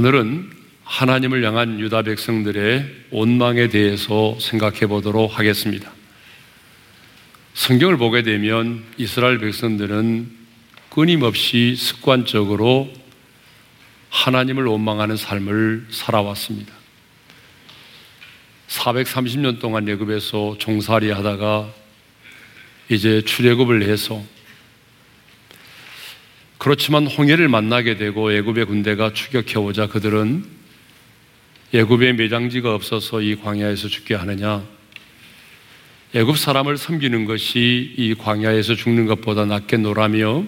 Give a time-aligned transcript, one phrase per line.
[0.00, 0.48] 오늘은
[0.84, 5.92] 하나님을 향한 유다 백성들의 원망에 대해서 생각해 보도록 하겠습니다.
[7.52, 10.30] 성경을 보게 되면 이스라엘 백성들은
[10.88, 12.90] 끊임없이 습관적으로
[14.08, 16.72] 하나님을 원망하는 삶을 살아왔습니다.
[18.68, 21.70] 430년 동안 예굽에서 종살이 하다가
[22.88, 24.24] 이제 출애굽을 해서
[26.60, 30.44] 그렇지만 홍해를 만나게 되고 예굽의 군대가 추격해 오자 그들은
[31.72, 34.62] 예굽의 매장지가 없어서 이 광야에서 죽게 하느냐
[36.14, 40.44] 애굽 사람을 섬기는 것이 이 광야에서 죽는 것보다 낫겠노라며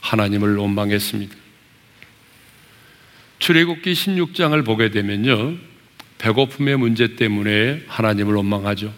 [0.00, 1.36] 하나님을 원망했습니다.
[3.38, 5.54] 출애굽기 16장을 보게 되면요.
[6.18, 8.92] 배고픔의 문제 때문에 하나님을 원망하죠.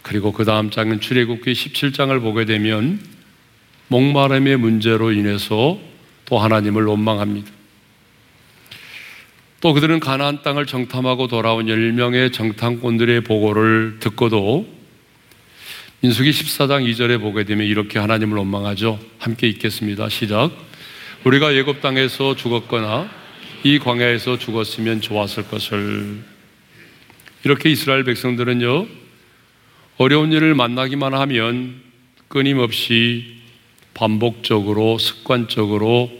[0.00, 3.15] 그리고 그 다음 장은 출애굽기 17장을 보게 되면
[3.88, 5.78] 목마름의 문제로 인해서
[6.24, 7.50] 또 하나님을 원망합니다.
[9.60, 14.66] 또 그들은 가나안 땅을 정탐하고 돌아온 10명의 정탐꾼들의 보고를 듣고도
[16.00, 19.00] 민수기 14장 2절에 보게 되면 이렇게 하나님을 원망하죠.
[19.18, 20.08] 함께 읽겠습니다.
[20.08, 20.50] 시작.
[21.24, 23.10] 우리가 예굽 땅에서 죽었거나
[23.64, 26.22] 이 광야에서 죽었으면 좋았을 것을
[27.44, 28.86] 이렇게 이스라엘 백성들은요
[29.96, 31.80] 어려운 일을 만나기만 하면
[32.28, 33.35] 끊임없이
[33.96, 36.12] 반복적으로 습관적으로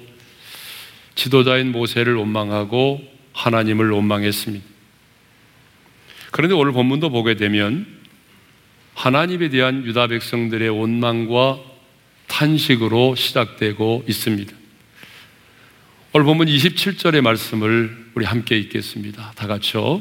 [1.14, 3.02] 지도자인 모세를 원망하고
[3.34, 4.64] 하나님을 원망했습니다.
[6.30, 7.86] 그런데 오늘 본문도 보게 되면
[8.94, 11.60] 하나님에 대한 유다 백성들의 원망과
[12.28, 14.56] 탄식으로 시작되고 있습니다.
[16.14, 19.32] 오늘 본문 27절의 말씀을 우리 함께 읽겠습니다.
[19.36, 20.00] 다 같이요.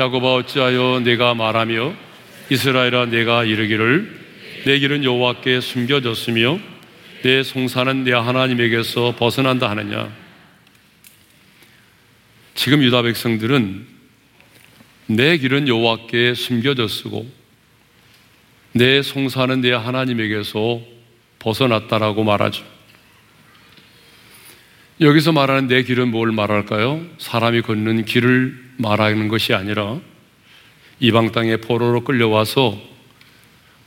[0.00, 1.94] 야곱아 어찌하여 내가 말하며
[2.50, 4.18] 이스라엘아 내가 이르기를
[4.64, 6.58] 내 길은 여호와께 숨겨졌으며
[7.22, 10.12] 내 송사는 내 하나님에게서 벗어난다 하느냐
[12.54, 13.86] 지금 유다 백성들은
[15.06, 17.26] 내 길은 여호와께 숨겨졌으고
[18.72, 20.80] 내 송사는 내 하나님에게서
[21.38, 22.64] 벗어났다라고 말하죠.
[25.00, 27.06] 여기서 말하는 내 길은 뭘 말할까요?
[27.18, 29.98] 사람이 걷는 길을 말하는 것이 아니라
[31.00, 32.80] 이방 땅에 포로로 끌려와서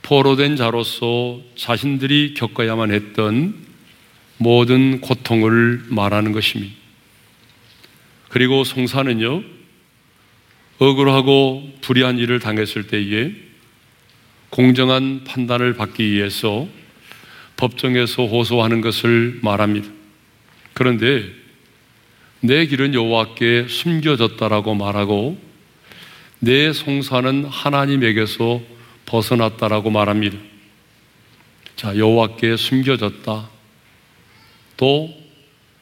[0.02, 3.54] 포로된 자로서 자신들이 겪어야만 했던
[4.36, 6.74] 모든 고통을 말하는 것입니다.
[8.28, 9.42] 그리고 송사는요,
[10.78, 13.32] 억울하고 불의한 일을 당했을 때에
[14.50, 16.66] 공정한 판단을 받기 위해서
[17.56, 19.88] 법정에서 호소하는 것을 말합니다.
[20.72, 21.24] 그런데
[22.40, 25.40] 내 길은 여호와께 숨겨졌다라고 말하고
[26.40, 28.71] 내 송사는 하나님에게서
[29.06, 30.38] 벗어났다라고 말합니다.
[31.76, 33.48] 자, 여호와께 숨겨졌다.
[34.76, 35.14] 또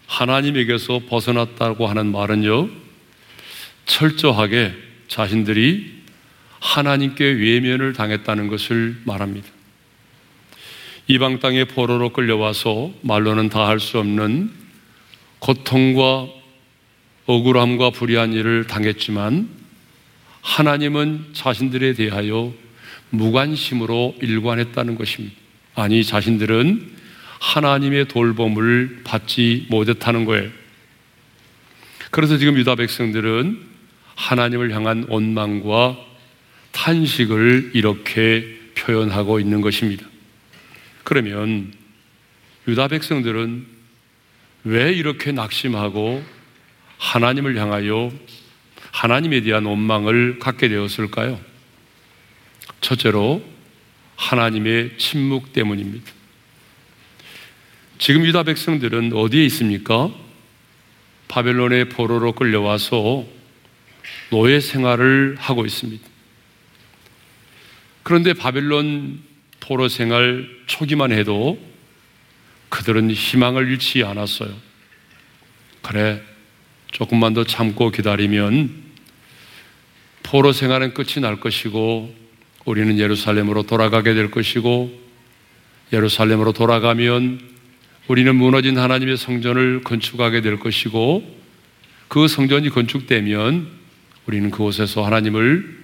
[0.07, 2.69] 하나님에게서 벗어났다고 하는 말은요,
[3.87, 4.75] 철저하게
[5.09, 6.01] 자신들이
[6.61, 9.49] 하나님께 외면을 당했다는 것을 말합니다.
[11.09, 14.53] 이방 땅에 포로로 끌려와서 말로는 다 할 수 없는
[15.41, 16.29] 고통과
[17.27, 19.49] 억울함과 불의한 일을 당했지만
[20.43, 22.53] 하나님은 자신들에 대하여
[23.11, 25.35] 무관심으로 일관했다는 것입니다.
[25.75, 26.91] 아니, 자신들은
[27.41, 30.51] 하나님의 돌봄을 받지 못했다는 거예요.
[32.11, 33.61] 그래서 지금 유다 백성들은
[34.17, 35.99] 하나님을 향한 원망과
[36.73, 40.07] 탄식을 이렇게 표현하고 있는 것입니다.
[41.05, 41.73] 그러면
[42.69, 43.67] 유다 백성들은
[44.65, 46.23] 왜 이렇게 낙심하고
[46.99, 48.13] 하나님을 향하여
[48.93, 51.41] 하나님에 대한 원망을 갖게 되었을까요?
[52.81, 53.43] 첫째로
[54.17, 56.11] 하나님의 침묵 때문입니다.
[57.99, 60.11] 지금 유다 백성들은 어디에 있습니까?
[61.29, 63.25] 바벨론의 포로로 끌려와서
[64.31, 66.09] 노예 생활을 하고 있습니다.
[68.03, 69.23] 그런데 바벨론
[69.61, 71.59] 포로 생활 초기만 해도
[72.71, 74.55] 그들은 희망을 잃지 않았어요.
[75.83, 76.23] 그래,
[76.91, 78.83] 조금만 더 참고 기다리면
[80.23, 82.15] 포로 생활은 끝이 날 것이고
[82.65, 84.91] 우리는 예루살렘으로 돌아가게 될 것이고
[85.93, 87.41] 예루살렘으로 돌아가면
[88.09, 91.39] 우리는 무너진 하나님의 성전을 건축하게 될 것이고
[92.09, 93.69] 그 성전이 건축되면
[94.27, 95.79] 우리는 그곳에서 하나님을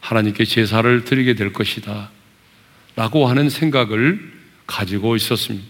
[0.00, 2.10] 하나님께 제사를 드리게 될 것이다.
[2.96, 4.20] 라고 하는 생각을
[4.66, 5.64] 가지고 있었습니다.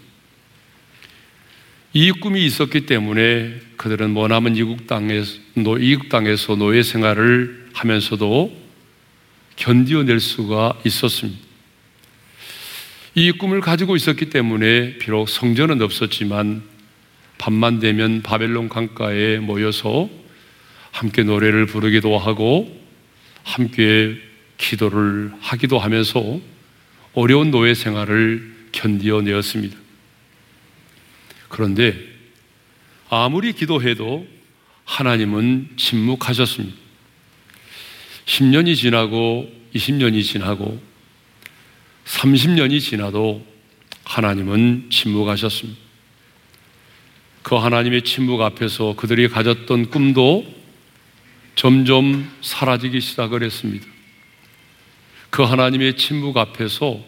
[1.93, 5.39] 이 꿈이 있었기 때문에 그들은 머나먼 이국 땅에서,
[5.81, 8.60] 이국 땅에서 노예 생활을 하면서도
[9.61, 11.39] 견디어낼 수가 있었습니다.
[13.15, 16.63] 이 꿈을 가지고 있었기 때문에 비록 성전은 없었지만
[17.37, 20.09] 밤만 되면 바벨론 강가에 모여서
[20.93, 22.75] 함께 노래를 부르기도 하고
[23.43, 24.17] 함께
[24.57, 26.41] 기도를 하기도 하면서
[27.13, 29.77] 어려운 노예 생활을 견디어내었습니다.
[31.49, 31.99] 그런데
[33.11, 34.27] 아무리 기도해도
[34.85, 36.90] 하나님은 침묵하셨습니다.
[38.31, 40.81] 10년이 지나고 20년이 지나고
[42.05, 43.45] 30년이 지나도
[44.05, 45.81] 하나님은 침묵하셨습니다.
[47.43, 50.47] 그 하나님의 침묵 앞에서 그들이 가졌던 꿈도
[51.57, 53.85] 점점 사라지기 시작을 했습니다.
[55.31, 57.01] 그 하나님의 침묵 앞에서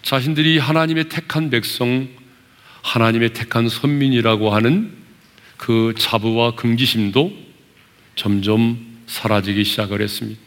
[0.00, 2.08] 자신들이 하나님의 택한 백성,
[2.80, 4.96] 하나님의 택한 선민이라고 하는
[5.58, 7.36] 그 자부와 긍지심도
[8.16, 10.40] 점점 사라지기 시작을 했습니다.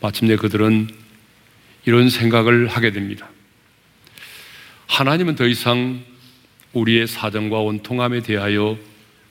[0.00, 0.88] 마침내 그들은
[1.84, 3.28] 이런 생각을 하게 됩니다.
[4.86, 6.04] 하나님은 더 이상
[6.72, 8.78] 우리의 사정과 원통함에 대하여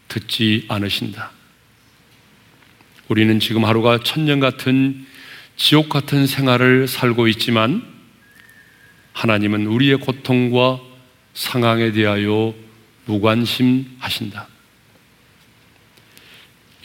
[0.09, 1.31] 듣지 않으신다.
[3.07, 5.05] 우리는 지금 하루가 천년 같은
[5.55, 7.81] 지옥 같은 생활을 살고 있지만
[9.13, 10.81] 하나님은 우리의 고통과
[11.33, 12.53] 상황에 대하여
[13.05, 14.54] 무관심하신다.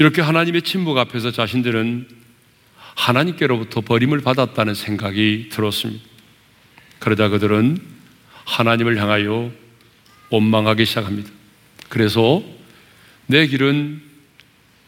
[0.01, 2.09] 이렇게 하나님의 침묵 앞에서 자신들은
[2.95, 6.03] 하나님께로부터 버림을 받았다는 생각이 들었습니다.
[7.01, 7.77] 그러자 그들은
[8.47, 9.53] 하나님을 향하여
[10.31, 11.31] 원망하기 시작합니다.
[11.91, 12.43] 그래서
[13.27, 14.01] 내 길은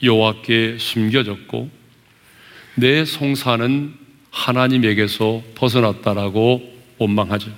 [0.03, 1.71] 여호와께 숨겨졌고
[2.77, 3.95] 내 송사는
[4.31, 7.53] 하나님에게서 벗어났다라고 원망하죠.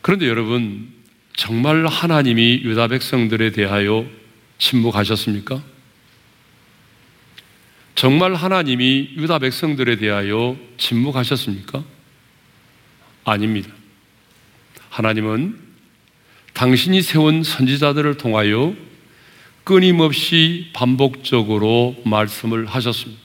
[0.00, 0.88] 그런데 여러분
[1.36, 4.19] 정말 하나님이 유다 백성들에 대하여
[4.60, 5.60] 침묵하셨습니까?
[7.96, 11.82] 정말 하나님이 유다 백성들에 대하여 침묵하셨습니까?
[13.24, 13.70] 아닙니다.
[14.90, 15.58] 하나님은
[16.54, 18.74] 당신이 세운 선지자들을 통하여
[19.64, 23.20] 끊임없이 반복적으로 말씀을 하셨습니다.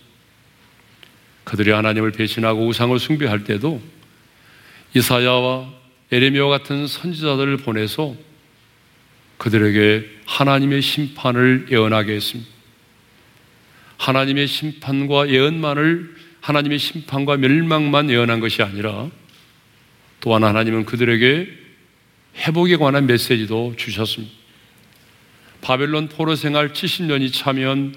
[1.43, 3.81] 그들이 하나님을 배신하고 우상을 숭배할 때도
[4.93, 5.69] 이사야와
[6.11, 8.15] 에레미야 같은 선지자들을 보내서
[9.37, 12.49] 그들에게 하나님의 심판을 예언하게 했습니다.
[13.97, 19.09] 하나님의 심판과 예언만을 하나님의 심판과 멸망만 예언한 것이 아니라
[20.19, 21.47] 또한 하나님은 그들에게
[22.37, 24.33] 회복에 관한 메시지도 주셨습니다.
[25.61, 27.95] 바벨론 포로 생활 70년이 차면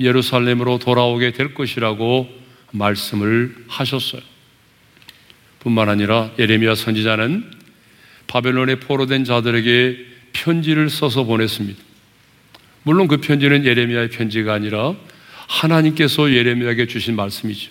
[0.00, 2.28] 예루살렘으로 돌아오게 될 것이라고
[2.72, 4.20] 말씀을 하셨어요.
[5.60, 7.50] 뿐만 아니라 예레미야 선지자는
[8.26, 11.82] 바벨론에 포로된 자들에게 편지를 써서 보냈습니다.
[12.82, 14.94] 물론 그 편지는 예레미야의 편지가 아니라
[15.48, 17.70] 하나님께서 예레미야에게 주신 말씀이죠.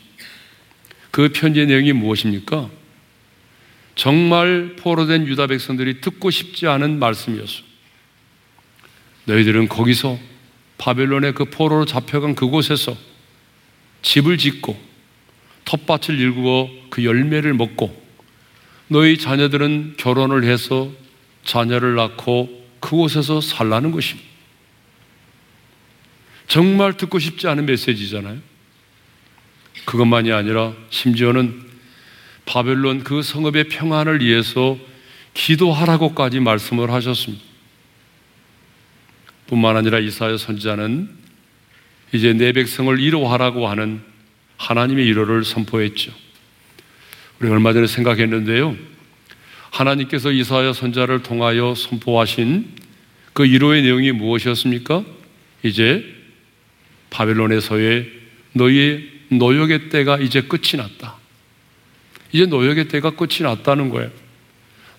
[1.12, 2.70] 그 편지의 내용이 무엇입니까?
[3.96, 7.62] 정말 포로된 유다 백성들이 듣고 싶지 않은 말씀이었어.
[9.26, 10.18] 너희들은 거기서
[10.80, 12.98] 바벨론의 그 포로로 잡혀간 그곳에서
[14.02, 14.78] 집을 짓고
[15.66, 18.04] 텃밭을 일구어 그 열매를 먹고
[18.88, 20.92] 너희 자녀들은 결혼을 해서
[21.46, 24.28] 자녀를 낳고 그곳에서 살라는 것입니다.
[26.48, 28.40] 정말 듣고 싶지 않은 메시지잖아요.
[29.86, 31.64] 그것만이 아니라 심지어는
[32.46, 34.78] 바벨론 그 성읍의 평안을 위해서
[35.34, 37.44] 기도하라고까지 말씀을 하셨습니다.
[39.48, 41.10] 뿐만 아니라 이사야 선지자는
[42.14, 44.02] 이제 내 백성을 이루하라고 하는
[44.58, 46.12] 하나님의 이로를 선포했죠.
[47.40, 48.93] 우리 얼마 전에 생각했는데요.
[49.74, 52.68] 하나님께서 이사야 선자를 통하여 선포하신
[53.34, 55.04] 그 이로의 내용이 무엇이었습니까?
[55.64, 56.06] 이제
[57.10, 58.08] 바벨론에서의
[58.54, 61.16] 너희의 노역의 때가 이제 끝이 났다.
[62.32, 64.12] 이제 노역의 때가 끝이 났다는 거예요.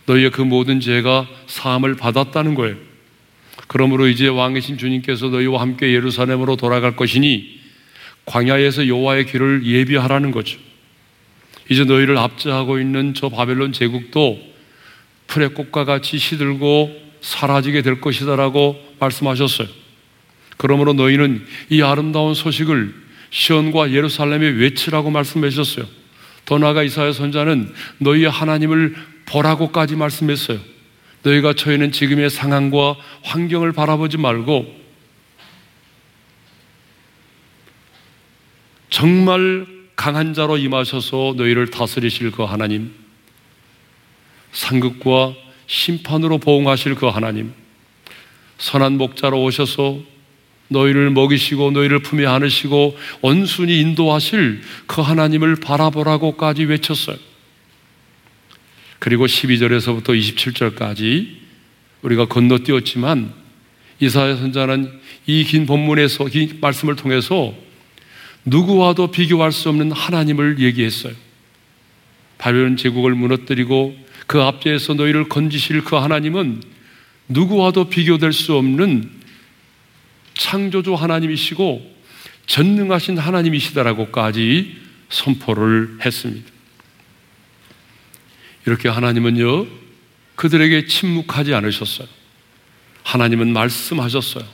[0.07, 2.76] 너희의 그 모든 죄가 사함을 받았다는 거예요.
[3.69, 7.61] 그러므로 이제 왕이신 주님께서 너희와 함께 예루살렘으로 돌아갈 것이니
[8.25, 10.59] 광야에서 여호와의 길을 예비하라는 거죠.
[11.71, 14.53] 이제 너희를 압제하고 있는 저 바벨론 제국도
[15.26, 19.69] 풀의 꽃과 같이 시들고 사라지게 될 것이다라고 말씀하셨어요.
[20.57, 22.95] 그러므로 너희는 이 아름다운 소식을
[23.31, 25.87] 시온과 예루살렘에 외치라고 말씀해 주셨어요.
[26.45, 28.95] 더 나아가 이사야 선자는 너희의 하나님을
[29.26, 30.59] 보라고까지 말씀했어요.
[31.23, 34.85] 너희가 처해는 지금의 상황과 환경을 바라보지 말고
[38.90, 39.66] 정말
[39.97, 42.95] 강한 자로 임하셔서 너희를 다스리실 그 하나님,
[44.54, 45.34] 상급과
[45.66, 47.52] 심판으로 보응하실 그 하나님,
[48.58, 49.99] 선한 목자로 오셔서
[50.68, 57.16] 너희를 먹이시고 너희를 품에 안으시고 온순히 인도하실 그 하나님을 바라보라고까지 외쳤어요.
[58.99, 61.28] 그리고 12절에서부터 27절까지
[62.02, 63.34] 우리가 건너뛰었지만
[64.00, 67.54] 이사야 선자는 이 긴 본문에서 긴 말씀을 통해서
[68.44, 71.14] 누구와도 비교할 수 없는 하나님을 얘기했어요.
[72.38, 73.96] 바벨론 제국을 무너뜨리고
[74.26, 76.62] 그 앞제에서 너희를 건지실 그 하나님은
[77.28, 79.11] 누구와도 비교될 수 없는
[80.35, 81.95] 창조주 하나님이시고
[82.47, 84.76] 전능하신 하나님이시다라고까지
[85.09, 86.50] 선포를 했습니다.
[88.66, 89.66] 이렇게 하나님은요,
[90.37, 92.09] 그들에게 침묵하지 않으셨어요.
[93.02, 94.45] 하나님은 말씀하셨어요.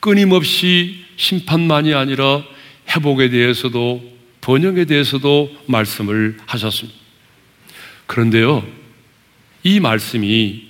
[0.00, 2.42] 끊임없이 심판만이 아니라
[2.90, 6.98] 회복에 대해서도 번영에 대해서도 말씀을 하셨습니다.
[8.06, 8.66] 그런데요,
[9.62, 10.68] 이 말씀이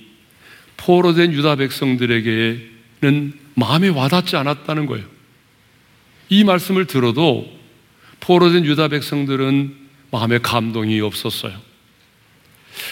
[0.77, 5.05] 포로된 유다 백성들에게는 마음에 와닿지 않았다는 거예요.
[6.29, 7.49] 이 말씀을 들어도
[8.19, 9.75] 포로된 유다 백성들은
[10.11, 11.53] 마음에 감동이 없었어요.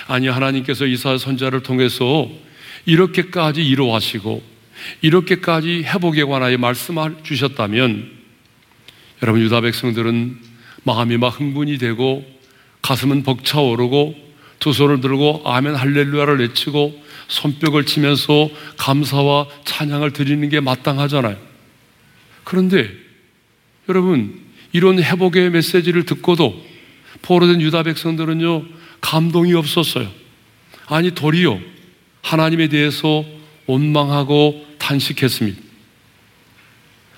[0.07, 2.29] 아니, 하나님께서 이사 선자를 통해서
[2.85, 4.43] 이렇게까지 이루하시고
[5.01, 8.11] 이렇게까지 회복에 관하여 말씀을 주셨다면
[9.23, 10.37] 여러분 유다 백성들은
[10.83, 12.25] 마음이 막 흥분이 되고
[12.81, 14.26] 가슴은 벅차오르고
[14.59, 21.37] 두 손을 들고 아멘 할렐루야를 외치고 손뼉을 치면서 감사와 찬양을 드리는 게 마땅하잖아요.
[22.43, 22.89] 그런데
[23.89, 24.39] 여러분
[24.71, 26.65] 이런 회복의 메시지를 듣고도
[27.21, 28.65] 포로된 유다 백성들은요
[29.01, 30.09] 감동이 없었어요.
[30.87, 31.59] 아니 도리어
[32.21, 33.23] 하나님에 대해서
[33.65, 35.61] 원망하고 탄식했습니다.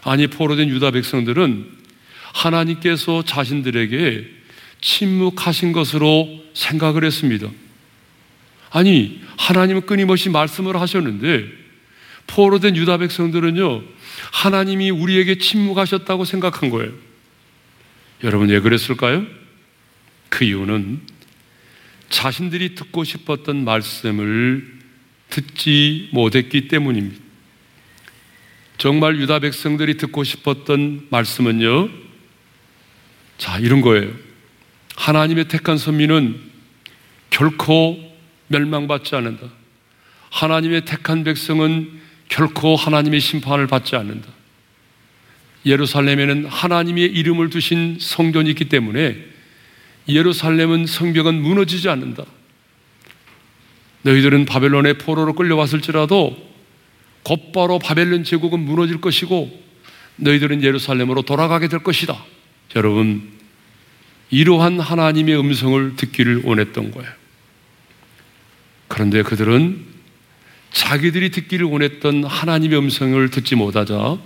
[0.04, 1.80] 아니 포로된 유다 백성들은
[2.34, 4.39] 하나님께서 자신들에게
[4.82, 7.50] 침묵하신 것으로 생각을 했습니다.
[8.72, 11.46] 아니, 하나님은 끊임없이 말씀을 하셨는데,
[12.28, 13.82] 포로된 유다 백성들은요,
[14.32, 16.92] 하나님이 우리에게 침묵하셨다고 생각한 거예요.
[18.24, 19.26] 여러분, 왜 그랬을까요?
[20.30, 21.02] 그 이유는
[22.10, 24.80] 자신들이 듣고 싶었던 말씀을
[25.30, 27.22] 듣지 못했기 때문입니다.
[28.78, 31.90] 정말 유다 백성들이 듣고 싶었던 말씀은요,
[33.38, 34.29] 자, 이런 거예요.
[35.00, 36.38] 하나님의 택한 선민은
[37.30, 37.98] 결코
[38.48, 39.48] 멸망받지 않는다.
[40.30, 44.28] 하나님의 택한 백성은 결코 하나님의 심판을 받지 않는다.
[45.66, 49.16] 예루살렘에는 하나님의 이름을 두신 성전이 있기 때문에
[50.10, 52.26] 예루살렘은 성벽은 무너지지 않는다.
[54.02, 56.36] 너희들은 바벨론의 포로로 끌려왔을지라도
[57.24, 59.64] 곧바로 바벨론 제국은 무너질 것이고
[60.18, 62.22] 너희들은 예루살렘으로 돌아가게 될 것이다.
[62.76, 63.39] 여러분,
[64.32, 67.12] 이러한 하나님의 음성을 듣기를 원했던 거예요.
[68.88, 69.86] 그런데 그들은
[70.72, 74.18] 자기들이 듣기를 원했던 하나님의 음성을 듣지 못하자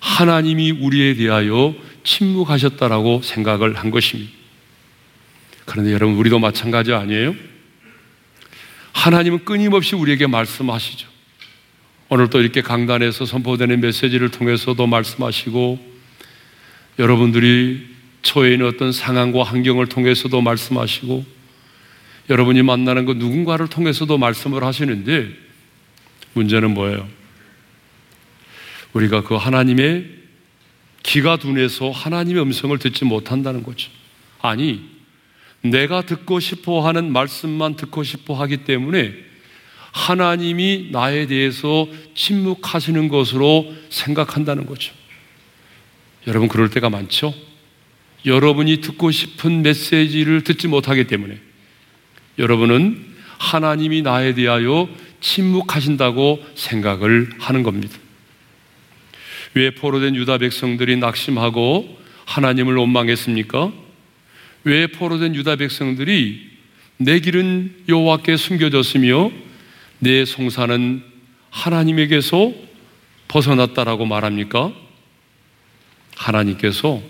[0.00, 4.32] 하나님이 우리에 대하여 침묵하셨다라고 생각을 한 것입니다.
[5.64, 7.36] 그런데 여러분, 우리도 마찬가지 아니에요?
[8.92, 11.08] 하나님은 끊임없이 우리에게 말씀하시죠.
[12.08, 15.92] 오늘 또 이렇게 강단에서 선포되는 메시지를 통해서도 말씀하시고
[16.98, 17.91] 여러분들이
[18.22, 21.24] 처해 있는 어떤 상황과 환경을 통해서도 말씀하시고
[22.30, 25.28] 여러분이 만나는 그 누군가를 통해서도 말씀을 하시는데
[26.34, 27.08] 문제는 뭐예요?
[28.92, 30.22] 우리가 그 하나님의
[31.02, 33.90] 기가 둔해서 하나님의 음성을 듣지 못한다는 거죠.
[34.40, 34.88] 아니,
[35.62, 39.14] 내가 듣고 싶어 하는 말씀만 듣고 싶어 하기 때문에
[39.92, 44.92] 하나님이 나에 대해서 침묵하시는 것으로 생각한다는 거죠.
[46.26, 47.34] 여러분 그럴 때가 많죠?
[48.24, 51.38] 여러분이 듣고 싶은 메시지를 듣지 못하기 때문에
[52.38, 53.04] 여러분은
[53.38, 54.88] 하나님이 나에 대하여
[55.20, 57.96] 침묵하신다고 생각을 하는 겁니다.
[59.54, 63.72] 왜 포로된 유다 백성들이 낙심하고 하나님을 원망했습니까?
[64.64, 66.50] 왜 포로된 유다 백성들이
[66.96, 69.32] 내 길은 여호와께 숨겨졌으며
[69.98, 71.02] 내 송사는
[71.50, 72.52] 하나님에게서
[73.28, 74.72] 벗어났다라고 말합니까?
[76.16, 77.02] 하나님께서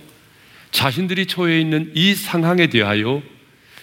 [0.73, 3.23] 자신들이 처해 있는 이 상황에 대하여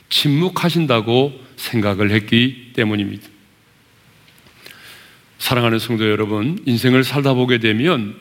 [0.10, 3.28] 침묵하신다고 생각을 했기 때문입니다.
[5.38, 8.18] 사랑하는 성도 여러분, 인생을 살다 보게 되면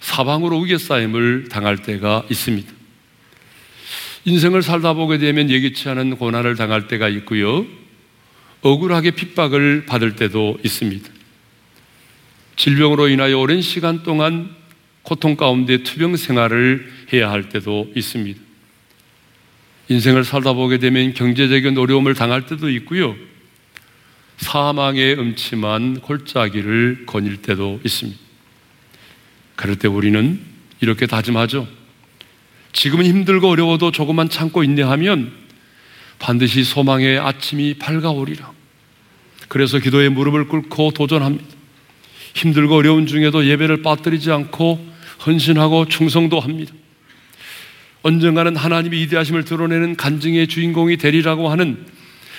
[0.00, 2.70] 사방으로 우겨싸임을 당할 때가 있습니다.
[4.24, 7.66] 인생을 살다 보게 되면 예기치 않은 고난을 당할 때가 있고요.
[8.60, 11.08] 억울하게 핍박을 받을 때도 있습니다.
[12.56, 14.54] 질병으로 인하여 오랜 시간 동안
[15.02, 18.40] 고통 가운데 투병 생활을 해야 할 때도 있습니다.
[19.88, 23.16] 인생을 살다 보게 되면 경제적인 어려움을 당할 때도 있고요.
[24.38, 28.18] 사망의 음침한 골짜기를 거닐 때도 있습니다.
[29.56, 30.40] 그럴 때 우리는
[30.80, 31.68] 이렇게 다짐하죠.
[32.72, 35.32] 지금은 힘들고 어려워도 조금만 참고 인내하면
[36.18, 38.50] 반드시 소망의 아침이 밝아오리라.
[39.48, 41.44] 그래서 기도에 무릎을 꿇고 도전합니다.
[42.34, 44.91] 힘들고 어려운 중에도 예배를 빠뜨리지 않고
[45.26, 46.72] 헌신하고 충성도 합니다.
[48.02, 51.86] 언젠가는 하나님이 이대하심을 드러내는 간증의 주인공이 되리라고 하는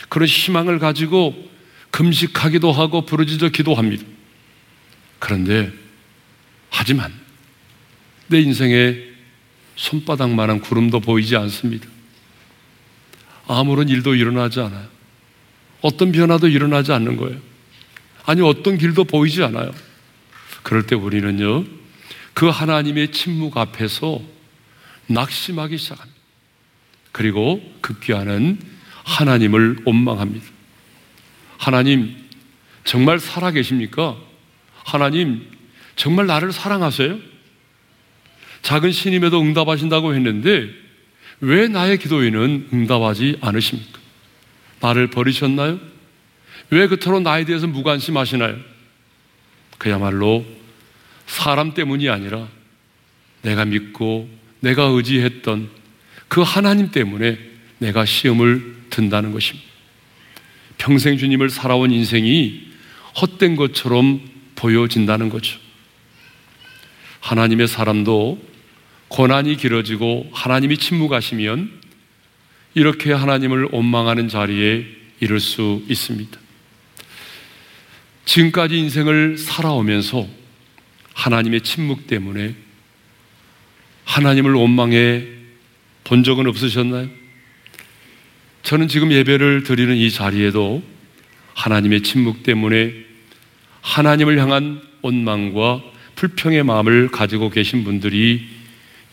[0.09, 1.49] 그런 희망을 가지고
[1.91, 4.03] 금식하기도 하고 부르짖어 기도합니다.
[5.19, 5.71] 그런데
[6.69, 7.13] 하지만
[8.27, 8.97] 내 인생에
[9.75, 11.87] 손바닥만한 구름도 보이지 않습니다.
[13.47, 14.87] 아무런 일도 일어나지 않아요.
[15.81, 17.37] 어떤 변화도 일어나지 않는 거예요.
[18.25, 19.73] 아니, 어떤 길도 보이지 않아요.
[20.63, 21.65] 그럴 때 우리는요,
[22.33, 24.21] 그 하나님의 침묵 앞에서
[25.07, 26.19] 낙심하기 시작합니다.
[27.11, 28.59] 그리고 급기야는
[29.03, 30.45] 하나님을 원망합니다.
[31.57, 32.15] 하나님,
[32.83, 34.17] 정말 살아 계십니까?
[34.83, 35.47] 하나님,
[35.95, 37.19] 정말 나를 사랑하세요?
[38.63, 40.69] 작은 신임에도 응답하신다고 했는데
[41.41, 43.99] 왜 나의 기도에는 응답하지 않으십니까?
[44.79, 45.79] 나를 버리셨나요?
[46.69, 48.57] 왜 그토록 나에 대해서 무관심하시나요?
[49.77, 50.45] 그야말로
[51.27, 52.47] 사람 때문이 아니라
[53.41, 55.69] 내가 믿고 내가 의지했던
[56.27, 57.37] 그 하나님 때문에
[57.79, 59.67] 내가 시험을 든다는 것입니다.
[60.77, 62.71] 평생 주님을 살아온 인생이
[63.21, 64.21] 헛된 것처럼
[64.55, 65.59] 보여진다는 거죠.
[67.19, 68.41] 하나님의 사람도
[69.07, 71.81] 고난이 길어지고 하나님이 침묵하시면
[72.73, 74.85] 이렇게 하나님을 원망하는 자리에
[75.19, 76.39] 이를 수 있습니다.
[78.25, 80.27] 지금까지 인생을 살아오면서
[81.13, 82.55] 하나님의 침묵 때문에
[84.05, 85.25] 하나님을 원망해
[86.03, 87.09] 본 적은 없으셨나요?
[88.63, 90.83] 저는 지금 예배를 드리는 이 자리에도
[91.53, 92.93] 하나님의 침묵 때문에
[93.81, 95.83] 하나님을 향한 원망과
[96.15, 98.47] 불평의 마음을 가지고 계신 분들이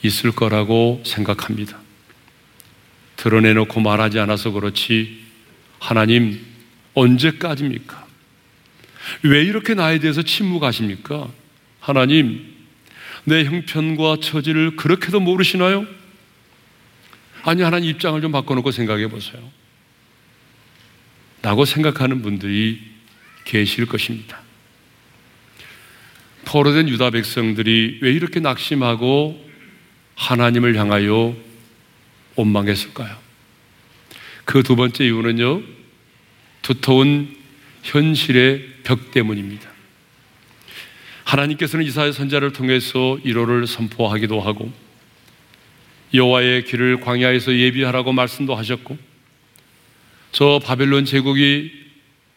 [0.03, 1.79] 있을 거라고 생각합니다.
[3.17, 5.21] 드러내놓고 말하지 않아서 그렇지
[5.79, 6.41] 하나님
[6.95, 8.07] 언제까지입니까?
[9.25, 11.29] 왜 이렇게 나에 대해서 침묵하십니까?
[11.81, 12.47] 하나님
[13.25, 15.87] 내 형편과 처지를 그렇게도 모르시나요?
[17.43, 19.51] 아니 하나님 입장을 좀 바꿔놓고 생각해 보세요.
[21.43, 22.81] 라고 생각하는 분들이
[23.45, 24.41] 계실 것입니다.
[26.45, 29.49] 포로된 유다 백성들이 왜 이렇게 낙심하고
[30.17, 31.35] 하나님을 향하여
[32.37, 33.17] 원망했을까요?
[34.45, 35.63] 그 두 번째 이유는요,
[36.63, 37.37] 두터운
[37.85, 39.70] 현실의 벽 때문입니다.
[41.31, 44.73] 하나님께서는 이사야 선자를 통해서 1호를 선포하기도 하고
[46.13, 48.99] 여호와의 길을 광야에서 예비하라고 말씀도 하셨고
[50.33, 51.71] 저 바벨론 제국이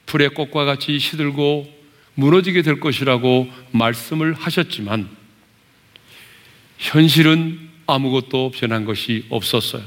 [0.05, 1.73] 풀의 꽃과 같이 시들고
[2.13, 5.09] 무너지게 될 것이라고 말씀을 하셨지만
[6.77, 9.83] 현실은 아무것도 변한 것이 없었어요.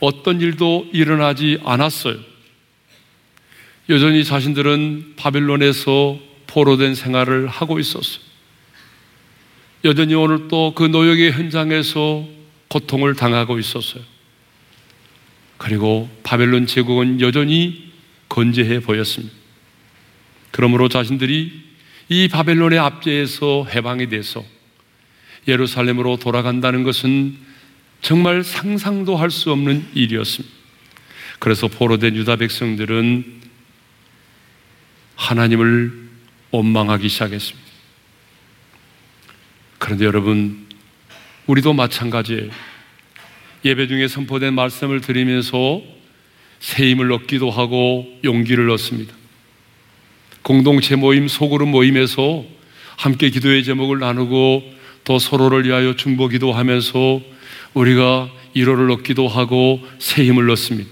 [0.00, 2.16] 어떤 일도 일어나지 않았어요.
[3.90, 6.25] 여전히 자신들은 바빌론에서
[6.56, 8.24] 포로된 생활을 하고 있었어요.
[9.84, 12.26] 여전히 오늘 또 그 노역의 현장에서
[12.68, 14.02] 고통을 당하고 있었어요.
[15.58, 17.92] 그리고 바벨론 제국은 여전히
[18.30, 19.34] 건재해 보였습니다.
[20.50, 21.52] 그러므로 자신들이
[22.08, 24.42] 이 바벨론의 압제에서 해방이 돼서
[25.46, 27.36] 예루살렘으로 돌아간다는 것은
[28.00, 30.54] 정말 상상도 할 수 없는 일이었습니다.
[31.38, 33.42] 그래서 포로된 유다 백성들은
[35.16, 36.05] 하나님을
[36.56, 37.66] 원망하기 시작했습니다.
[39.78, 40.66] 그런데 여러분,
[41.46, 42.50] 우리도 마찬가지예요.
[43.64, 45.82] 예배 중에 선포된 말씀을 드리면서
[46.60, 49.14] 새 힘을 얻기도 하고 용기를 얻습니다.
[50.42, 52.44] 공동체 모임, 소그룹 모임에서
[52.96, 54.62] 함께 기도의 제목을 나누고
[55.04, 57.20] 또 서로를 위하여 중보 기도하면서
[57.74, 60.88] 우리가 위로를 얻기도 하고 새 힘을 얻습니다.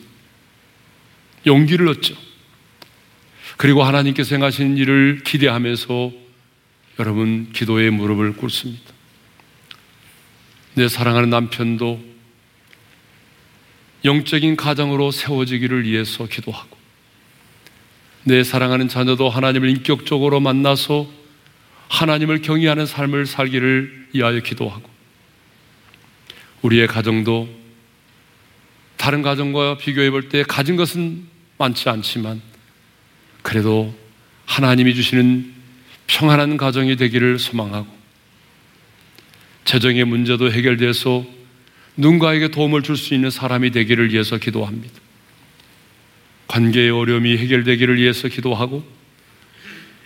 [1.46, 2.23] 용기를 얻죠.
[3.56, 6.12] 그리고 하나님께서 행하신 일을 기대하면서
[6.98, 8.92] 여러분 기도의 무릎을 꿇습니다.
[10.74, 12.14] 내 사랑하는 남편도
[14.04, 16.76] 영적인 가정으로 세워지기를 위해서 기도하고
[18.24, 21.08] 내 사랑하는 자녀도 하나님을 인격적으로 만나서
[21.88, 24.90] 하나님을 경외하는 삶을 살기를 위하여 기도하고
[26.62, 27.48] 우리의 가정도
[28.96, 31.26] 다른 가정과 비교해 볼 때 가진 것은
[31.58, 32.40] 많지 않지만
[33.44, 33.94] 그래도
[34.46, 35.52] 하나님이 주시는
[36.06, 37.86] 평안한 가정이 되기를 소망하고
[39.66, 41.24] 재정의 문제도 해결돼서
[41.98, 44.94] 누군가에게 도움을 줄 수 있는 사람이 되기를 위해서 기도합니다.
[46.48, 48.82] 관계의 어려움이 해결되기를 위해서 기도하고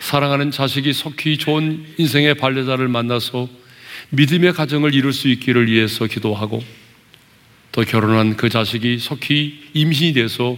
[0.01, 3.49] 사랑하는 자식이 속히 좋은 인생의 반려자를 만나서
[4.11, 6.63] 믿음의 가정을 이룰 수 있기를 위해서 기도하고
[7.71, 10.57] 또 결혼한 그 자식이 속히 임신이 돼서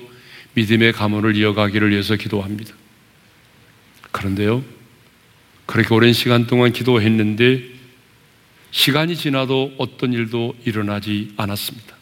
[0.55, 2.75] 믿음의 가문을 이어가기를 위해서 기도합니다.
[4.11, 4.65] 그런데요,
[5.67, 7.63] 그렇게 오랜 시간 동안 기도했는데
[8.73, 11.97] 시간이 지나도 어떤 일도 일어나지 않았습니다.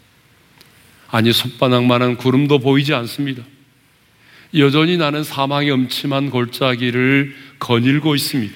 [1.10, 3.42] 아니, 손바닥만한 구름도 보이지 않습니다.
[4.54, 8.54] 여전히 나는 사망의 음침한 골짜기를 거닐고 있습니다.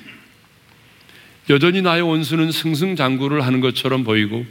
[1.50, 4.46] 여전히 나의 원수는 승승장구를 하는 것처럼 보이고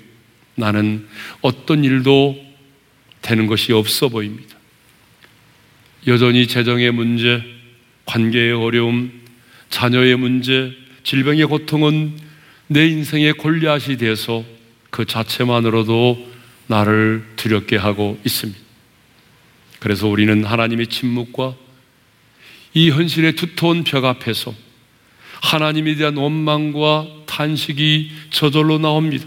[0.55, 1.07] 나는
[1.41, 2.37] 어떤 일도
[3.21, 4.57] 되는 것이 없어 보입니다.
[6.07, 7.43] 여전히 재정의 문제,
[8.05, 9.11] 관계의 어려움,
[9.69, 12.17] 자녀의 문제, 질병의 고통은
[12.67, 14.43] 내 인생의 골리앗이 돼서
[14.89, 16.31] 그 자체만으로도
[16.67, 18.59] 나를 두렵게 하고 있습니다.
[19.79, 21.55] 그래서 우리는 하나님의 침묵과
[22.73, 24.53] 이 현실의 두터운 벽 앞에서
[25.41, 29.25] 하나님에 대한 원망과 탄식이 저절로 나옵니다.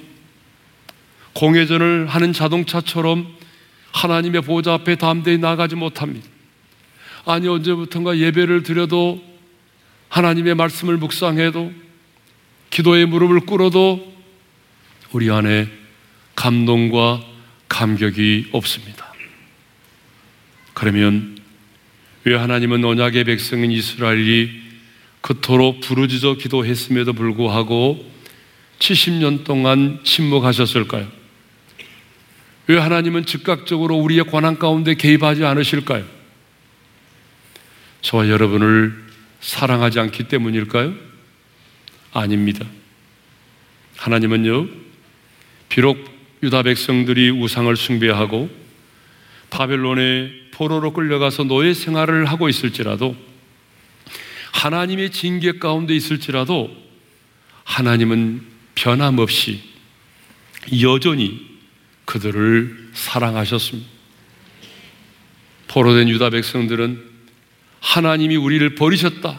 [1.34, 3.34] 공회전을 하는 자동차처럼
[3.92, 6.33] 하나님의 보좌 앞에 담대히 나가지 못합니다.
[7.26, 9.22] 아니, 언제부턴가 예배를 드려도
[10.08, 11.72] 하나님의 말씀을 묵상해도
[12.70, 14.12] 기도의 무릎을 꿇어도
[15.12, 15.68] 우리 안에
[16.34, 17.24] 감동과
[17.68, 19.12] 감격이 없습니다.
[20.74, 21.38] 그러면
[22.24, 24.62] 왜 하나님은 언약의 백성인 이스라엘이
[25.20, 28.04] 그토록 부르짖어 기도했음에도 불구하고
[28.78, 31.08] 70년 동안 침묵하셨을까요?
[32.66, 36.13] 왜 하나님은 즉각적으로 우리의 권한 가운데 개입하지 않으실까요?
[38.04, 39.02] 저와 여러분을
[39.40, 40.94] 사랑하지 않기 때문일까요?
[42.12, 42.66] 아닙니다.
[43.96, 44.68] 하나님은요,
[45.70, 46.04] 비록
[46.42, 48.50] 유다 백성들이 우상을 숭배하고
[49.48, 53.16] 바벨론의 포로로 끌려가서 노예 생활을 하고 있을지라도
[54.52, 56.76] 하나님의 징계 가운데 있을지라도
[57.64, 58.42] 하나님은
[58.74, 59.62] 변함없이
[60.82, 61.58] 여전히
[62.04, 63.88] 그들을 사랑하셨습니다.
[65.68, 67.13] 포로된 유다 백성들은
[67.84, 69.38] 하나님이 우리를 버리셨다.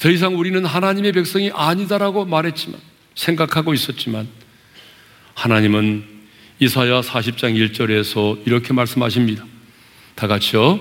[0.00, 2.80] 더 이상 우리는 하나님의 백성이 아니다라고 말했지만,
[3.14, 4.26] 생각하고 있었지만,
[5.34, 6.04] 하나님은
[6.58, 9.44] 이사야 40장 1절에서 이렇게 말씀하십니다.
[10.14, 10.80] 다 같이요.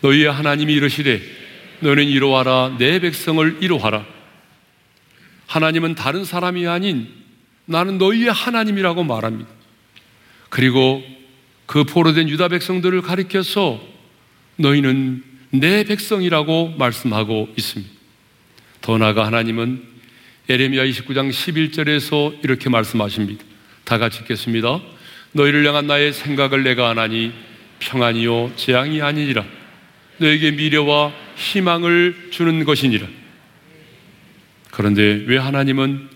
[0.00, 1.22] 너희의 하나님이 이르시되,
[1.80, 4.04] 너는 이루하라, 내 백성을 이루하라.
[5.46, 7.08] 하나님은 다른 사람이 아닌
[7.66, 9.48] 나는 너희의 하나님이라고 말합니다.
[10.48, 11.02] 그리고
[11.66, 13.80] 그 포로된 유다 백성들을 가리켜서
[14.56, 17.92] 너희는 내 백성이라고 말씀하고 있습니다.
[18.80, 19.82] 더 나아가 하나님은
[20.48, 23.44] 에레미야 29장 11절에서 이렇게 말씀하십니다.
[23.84, 24.80] 다 같이 읽겠습니다.
[25.32, 27.32] 너희를 향한 나의 생각을 내가 안하니
[27.80, 29.44] 평안이요 재앙이 아니니라.
[30.18, 33.06] 너에게 미래와 희망을 주는 것이니라.
[34.70, 36.08] 그런데 왜 하나님은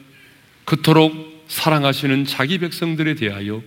[0.65, 3.63] 그토록 사랑하시는 자기 백성들에 대하여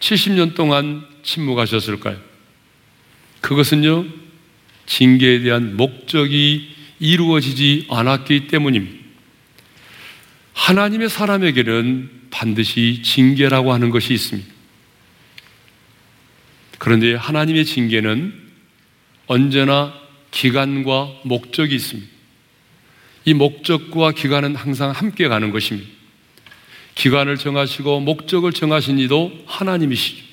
[0.00, 2.16] 70년 동안 침묵하셨을까요?
[3.40, 4.06] 그것은요,
[4.88, 8.98] 징계에 대한 목적이 이루어지지 않았기 때문입니다.
[10.54, 14.48] 하나님의 사람에게는 반드시 징계라고 하는 것이 있습니다.
[16.78, 18.32] 그런데 하나님의 징계는
[19.26, 19.94] 언제나
[20.30, 22.10] 기간과 목적이 있습니다.
[23.26, 25.88] 이 목적과 기간은 항상 함께 가는 것입니다.
[26.94, 30.24] 기간을 정하시고 목적을 정하신 이도 하나님이시죠.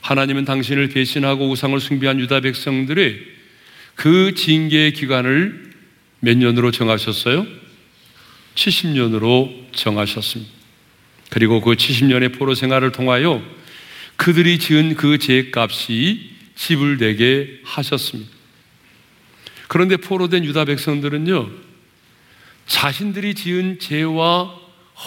[0.00, 3.37] 하나님은 당신을 배신하고 우상을 숭배한 유다 백성들의
[3.98, 5.72] 그 징계의 기간을
[6.20, 7.44] 몇 년으로 정하셨어요?
[8.54, 10.52] 70년으로 정하셨습니다.
[11.30, 13.42] 그리고 그 70년의 포로 생활을 통하여
[14.14, 18.30] 그들이 지은 그 죄값이 지불되게 하셨습니다.
[19.66, 21.50] 그런데 포로된 유다 백성들은요,
[22.68, 24.54] 자신들이 지은 죄와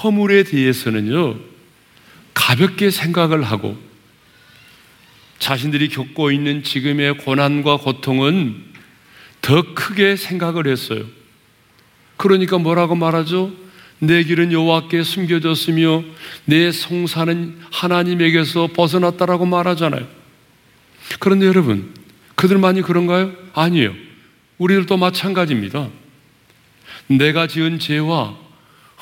[0.04, 1.39] 허물에 대해서는요,
[2.34, 3.82] 가볍게 생각을 하고
[5.39, 8.71] 자신들이 겪고 있는 지금의 고난과 고통은
[9.41, 11.06] 더 크게 생각을 했어요.
[12.17, 13.51] 그러니까 뭐라고 말하죠?
[13.99, 16.04] 내 길은 여호와께 숨겨졌으며
[16.45, 20.08] 내 성사는 하나님에게서 벗어났다라고 말하잖아요.
[21.19, 21.93] 그런데 여러분,
[22.36, 23.34] 그들만이 그런가요?
[23.54, 23.93] 아니에요.
[24.58, 25.89] 우리들도 마찬가지입니다.
[27.08, 28.38] 내가 지은 죄와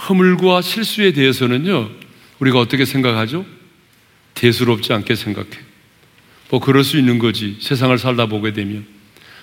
[0.08, 1.90] 허물과 실수에 대해서는요,
[2.40, 3.46] 우리가 어떻게 생각하죠?
[4.34, 5.50] 대수롭지 않게 생각해.
[6.50, 7.58] 뭐, 그럴 수 있는 거지.
[7.60, 8.99] 세상을 살다 보게 되면.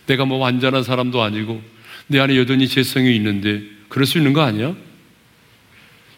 [0.06, 1.62] 내가 뭐 완전한 사람도 아니고,
[2.06, 4.74] 내 안에 여전히 죄성이 있는데, 그럴 수 있는 거 아니야?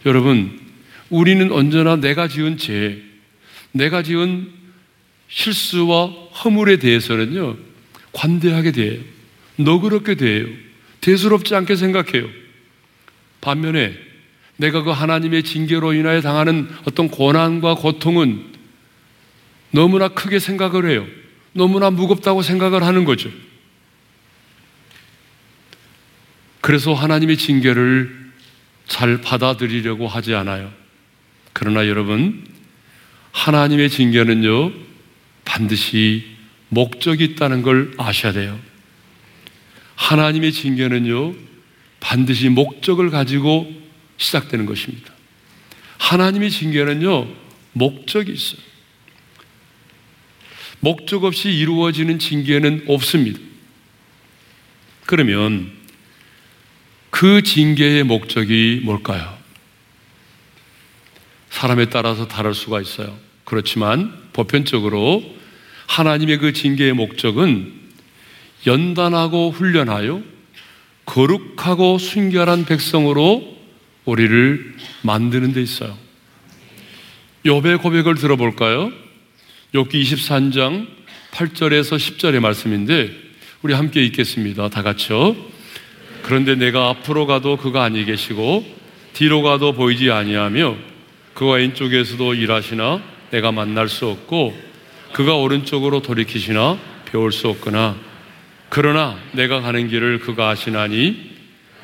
[0.07, 0.61] 여러분,
[1.11, 3.03] 우리는 언제나 내가 지은 죄,
[3.73, 4.49] 내가 지은
[5.29, 7.57] 실수와 허물에 대해서는요,
[8.13, 9.01] 관대하게 돼요.
[9.57, 10.47] 너그럽게 돼요.
[11.01, 12.29] 대수롭지 않게 생각해요.
[13.41, 13.95] 반면에
[14.57, 18.47] 내가 그 하나님의 징계로 인하여 당하는 어떤 고난과 고통은
[19.71, 21.07] 너무나 크게 생각을 해요.
[21.53, 23.31] 너무나 무겁다고 생각을 하는 거죠.
[26.69, 28.15] 그래서 하나님의 징계를
[28.87, 30.71] 잘 받아들이려고 하지 않아요.
[31.55, 32.47] 그러나 여러분,
[33.33, 34.73] 하나님의 징계는요,
[35.47, 36.27] 반드시
[36.69, 38.61] 목적이 있다는 걸 아셔야 돼요.
[39.95, 41.37] 하나님의 징계는요,
[42.01, 43.73] 반드시 목적을 가지고
[44.19, 45.15] 시작되는 것입니다.
[45.97, 47.29] 하나님의 징계는요,
[47.73, 48.61] 목적이 있어요.
[50.81, 53.41] 목적 없이 이루어지는 징계는 없습니다.
[55.07, 55.78] 그러면
[57.19, 59.37] 그 징계의 목적이 뭘까요?
[61.51, 63.19] 사람에 따라서 다를 수가 있어요.
[63.43, 65.25] 그렇지만 보편적으로
[65.89, 67.73] 하나님의 그 징계의 목적은
[68.69, 70.23] 연단하고 훈련하여
[71.07, 73.57] 거룩하고 순결한 백성으로
[74.05, 75.99] 우리를 만드는 데 있어요.
[77.45, 78.93] 욥의 고백을 들어볼까요?
[79.75, 80.87] 욥기 23장
[81.33, 83.11] 8절에서 10절의 말씀인데
[83.63, 84.69] 우리 함께 읽겠습니다.
[84.69, 85.58] 다 같이요.
[86.29, 88.63] 그런데 내가 앞으로 가도 그가 아니 계시고
[89.15, 90.77] 뒤로 가도 보이지 아니하며
[91.33, 94.55] 그가 왼쪽에서도 일하시나 내가 만날 수 없고
[95.15, 97.97] 그가 오른쪽으로 돌이키시나 배울 수 없구나.
[98.69, 101.31] 그러나 내가 가는 길을 그가 아시나니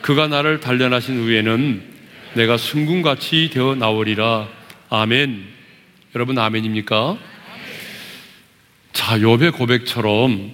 [0.02, 1.82] 그가 나를 단련하신 후에는
[2.34, 4.46] 내가 순금같이 되어 나오리라.
[4.90, 5.42] 아멘.
[6.14, 7.16] 여러분 아멘입니까?
[8.92, 10.52] 자, 욥의 고백처럼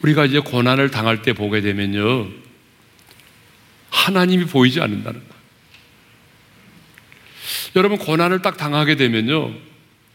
[0.00, 2.43] 우리가 이제 고난을 당할 때 보게 되면요.
[3.94, 5.34] 하나님이 보이지 않는다는 거예요.
[7.76, 9.54] 여러분 고난을 딱 당하게 되면요.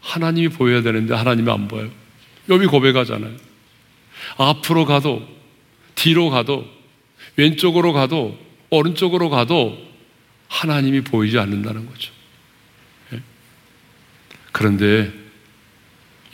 [0.00, 1.90] 하나님이 보여야 되는데 하나님이 안 보여요.
[2.48, 3.34] 욥이 고백하잖아요.
[4.36, 5.26] 앞으로 가도
[5.94, 6.66] 뒤로 가도
[7.36, 8.38] 왼쪽으로 가도
[8.68, 9.78] 오른쪽으로 가도
[10.48, 12.12] 하나님이 보이지 않는다는 거죠.
[13.14, 13.20] 예?
[14.52, 15.12] 그런데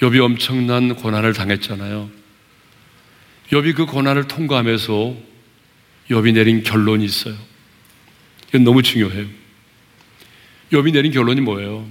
[0.00, 2.10] 욥이 엄청난 고난을 당했잖아요.
[3.50, 5.35] 욥이 그 고난을 통과하면서
[6.10, 7.36] 욥이 내린 결론이 있어요.
[8.48, 9.26] 이건 너무 중요해요.
[10.72, 11.88] 욥이 내린 결론이 뭐예요?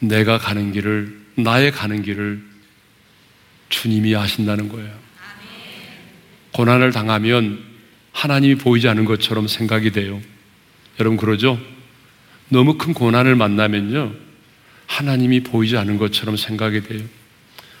[0.00, 2.42] 내가 가는 길을 나의 가는 길을
[3.68, 4.96] 주님이 아신다는 거예요.
[6.52, 7.62] 고난을 당하면
[8.12, 10.20] 하나님이 보이지 않은 것처럼 생각이 돼요.
[10.98, 11.60] 여러분 그러죠?
[12.48, 14.14] 너무 큰 고난을 만나면요.
[14.86, 17.04] 하나님이 보이지 않은 것처럼 생각이 돼요.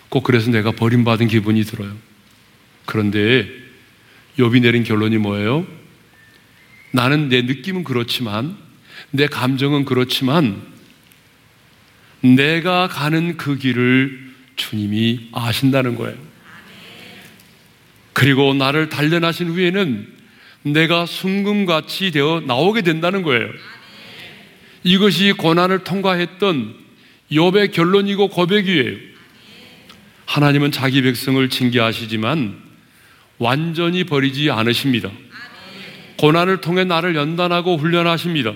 [0.08, 1.96] 꼭 그래서 내가 버림받은 기분이 들어요.
[2.88, 3.46] 그런데
[4.38, 5.66] 욥이 내린 결론이 뭐예요?
[6.90, 8.56] 나는 내 느낌은 그렇지만
[9.10, 10.62] 내 감정은 그렇지만
[12.22, 16.16] 내가 가는 그 길을 주님이 아신다는 거예요.
[18.14, 20.08] 그리고 나를 단련하신 후에는
[20.62, 23.50] 내가 순금같이 되어 나오게 된다는 거예요.
[24.82, 26.74] 이것이 고난을 통과했던
[27.32, 28.96] 욥의 결론이고 고백이에요.
[30.24, 32.67] 하나님은 자기 백성을 징계하시지만
[33.38, 35.10] 완전히 버리지 않으십니다.
[36.18, 38.52] 고난을 통해 나를 연단하고 훈련하십니다.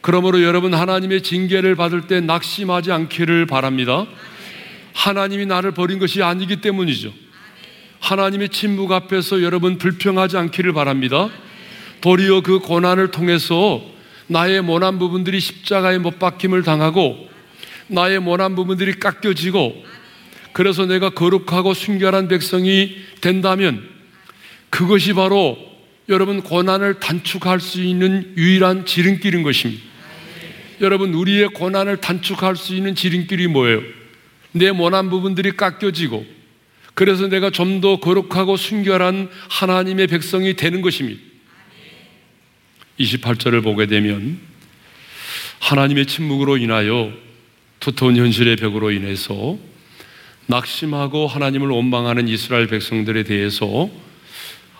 [0.00, 4.06] 그러므로 여러분 하나님의 징계를 받을 때 낙심하지 않기를 바랍니다.
[4.92, 7.12] 하나님이 나를 버린 것이 아니기 때문이죠.
[8.00, 11.30] 하나님의 침묵 앞에서 여러분 불평하지 않기를 바랍니다.
[12.00, 13.82] 도리어 그 고난을 통해서
[14.26, 17.28] 나의 모난 부분들이 십자가에 못 박힘을 당하고
[17.86, 19.84] 나의 모난 부분들이 깎여지고
[20.54, 23.86] 그래서 내가 거룩하고 순결한 백성이 된다면
[24.70, 25.58] 그것이 바로
[26.08, 29.82] 여러분 고난을 단축할 수 있는 유일한 지름길인 것입니다.
[30.80, 33.82] 여러분 우리의 고난을 단축할 수 있는 지름길이 뭐예요?
[34.52, 36.24] 내 모난 부분들이 깎여지고
[36.94, 41.20] 그래서 내가 좀 더 거룩하고 순결한 하나님의 백성이 되는 것입니다.
[43.00, 44.38] 28절을 보게 되면
[45.58, 47.12] 하나님의 침묵으로 인하여
[47.80, 49.58] 두터운 현실의 벽으로 인해서
[50.46, 53.88] 낙심하고 하나님을 원망하는 이스라엘 백성들에 대해서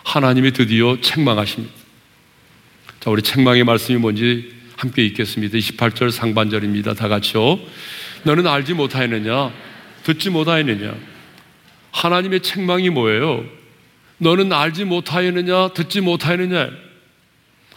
[0.03, 1.73] 하나님이 드디어 책망하십니다.
[2.99, 5.57] 자, 우리 책망의 말씀이 뭔지 함께 읽겠습니다.
[5.57, 6.93] 28절 상반절입니다.
[6.93, 7.59] 다 같이요.
[8.23, 9.51] 너는 알지 못하였느냐?
[10.03, 10.95] 듣지 못하였느냐?
[11.91, 13.45] 하나님의 책망이 뭐예요?
[14.17, 15.69] 너는 알지 못하였느냐?
[15.69, 16.69] 듣지 못하였느냐?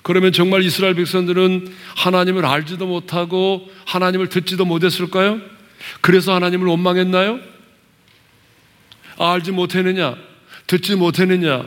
[0.02, 5.40] 그러면 정말 이스라엘 백성들은 하나님을 알지도 못하고 하나님을 듣지도 못했을까요?
[6.00, 7.40] 그래서 하나님을 원망했나요?
[9.18, 10.16] 알지 못했느냐?
[10.66, 11.66] 듣지 못했느냐?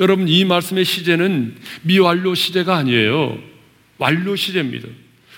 [0.00, 3.38] 여러분, 이 말씀의 시제는 미완료 시대가 아니에요.
[3.98, 4.88] 완료 시대입니다.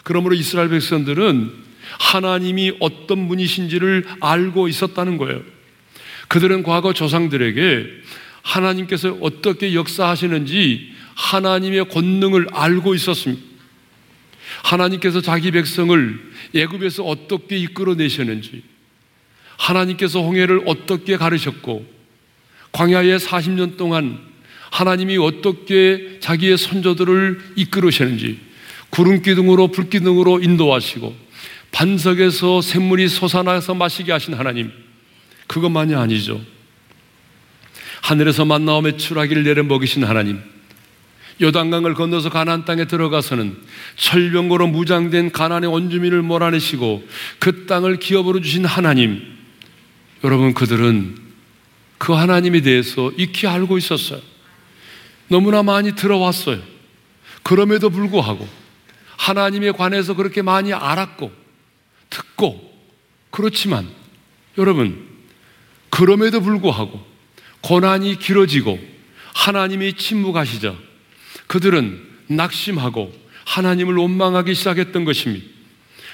[0.03, 1.53] 그러므로 이스라엘 백성들은
[1.99, 5.43] 하나님이 어떤 분이신지를 알고 있었다는 거예요.
[6.29, 7.87] 그들은 과거 조상들에게
[8.43, 13.43] 하나님께서 어떻게 역사하시는지 하나님의 권능을 알고 있었습니다.
[14.63, 18.63] 하나님께서 자기 백성을 애굽에서 어떻게 이끌어내셨는지
[19.57, 21.87] 하나님께서 홍해를 어떻게 가르셨고
[22.73, 24.19] 광야에 40년 동안
[24.71, 28.41] 하나님이 어떻게 자기의 선조들을 이끌으시는지
[28.91, 31.15] 구름 기둥으로 불 기둥으로 인도하시고
[31.71, 34.73] 반석에서 샘물이 솟아나서 마시게 하신 하나님
[35.47, 36.41] 그것만이 아니죠.
[38.03, 40.41] 하늘에서 만나오 매출하기를 내려 먹이신 하나님
[41.41, 43.57] 요단강을 건너서 가나안 땅에 들어가서는
[43.97, 47.07] 철병거로 무장된 가나안의 원주민을 몰아내시고
[47.39, 49.23] 그 땅을 기업으로 주신 하나님
[50.25, 51.17] 여러분 그들은
[51.99, 54.21] 그 하나님에 대해서 익히 알고 있었어요.
[55.29, 56.63] 너무나 많이 들어왔어요.
[57.43, 58.49] 그럼에도 불구하고
[59.19, 61.31] 하나님에 관해서 그렇게 많이 알았고
[62.09, 62.73] 듣고
[63.31, 63.87] 그렇지만
[64.57, 65.07] 여러분
[65.91, 67.05] 그럼에도 불구하고
[67.61, 68.79] 고난이 길어지고
[69.35, 70.75] 하나님이 침묵하시자
[71.49, 73.13] 그들은 낙심하고
[73.45, 75.47] 하나님을 원망하기 시작했던 것입니다.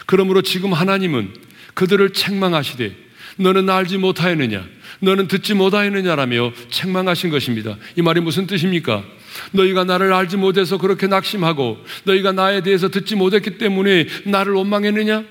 [0.07, 1.33] 그러므로 지금 하나님은
[1.75, 4.66] 그들을 책망하시되 너는 알지 못하였느냐
[5.00, 7.76] 너는 듣지 못하였느냐라며 책망하신 것입니다.
[7.96, 9.04] 이 말이 무슨 뜻입니까?
[9.52, 15.24] 너희가 나를 알지 못해서 그렇게 낙심하고 너희가 나에 대해서 듣지 못했기 때문에 나를 원망했느냐?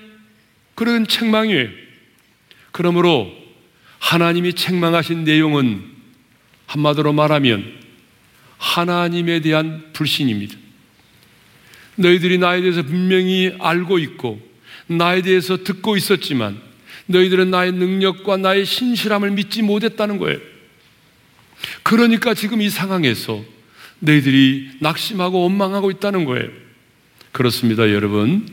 [0.74, 1.68] 그런 책망이에요.
[2.72, 3.30] 그러므로
[3.98, 5.84] 하나님이 책망하신 내용은
[6.66, 7.80] 한마디로 말하면
[8.58, 10.56] 하나님에 대한 불신입니다.
[11.96, 14.40] 너희들이 나에 대해서 분명히 알고 있고
[14.86, 16.60] 나에 대해서 듣고 있었지만
[17.10, 20.38] 너희들은 나의 능력과 나의 신실함을 믿지 못했다는 거예요.
[21.82, 23.44] 그러니까 지금 이 상황에서
[23.98, 26.48] 너희들이 낙심하고 원망하고 있다는 거예요.
[27.32, 28.48] 그렇습니다, 여러분.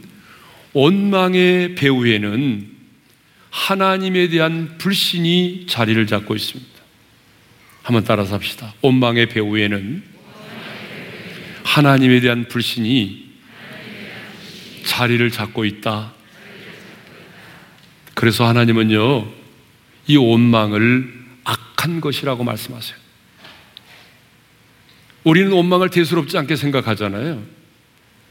[0.74, 2.67] 원망의 배후에는
[3.50, 6.72] 하나님에 대한 불신이 자리를 잡고 있습니다.
[7.84, 8.74] 한번 따라서 합시다.
[8.82, 10.04] 원망의 배후에는
[11.63, 13.28] 하나님에 대한 불신이
[14.84, 16.16] 자리를 잡고 있다.
[18.17, 19.27] 그래서 하나님은요,
[20.08, 22.97] 이 원망을 악한 것이라고 말씀하세요.
[25.23, 27.43] 우리는 원망을 대수롭지 않게 생각하잖아요.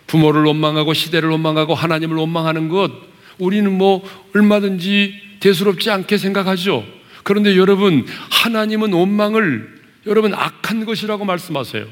[0.08, 2.90] 부모를 원망하고 시대를 원망하고 하나님을 원망하는 것,
[3.38, 4.02] 우리는 뭐
[4.34, 6.84] 얼마든지 대수롭지 않게 생각하죠.
[7.22, 11.86] 그런데 여러분, 하나님은 원망을 여러분 악한 것이라고 말씀하세요.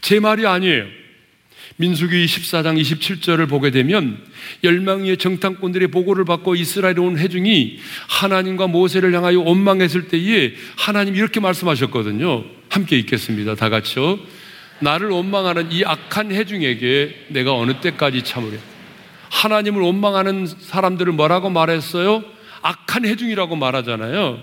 [0.00, 0.84] 제 말이 아니에요.
[1.80, 4.22] 민수기 14장 27절을 보게 되면
[4.62, 12.44] 열망의 정탐꾼들의 보고를 받고 이스라엘에 온 회중이 하나님과 모세를 향하여 원망했을 때에 하나님 이렇게 말씀하셨거든요.
[12.68, 13.54] 함께 읽겠습니다.
[13.54, 14.18] 다 같이요.
[14.80, 18.58] 나를 원망하는 이 악한 회중에게 내가 어느 때까지 참으려.
[19.30, 22.22] 하나님을 원망하는 사람들을 뭐라고 말했어요?
[22.60, 24.38] 악한 회중이라고 말하잖아요.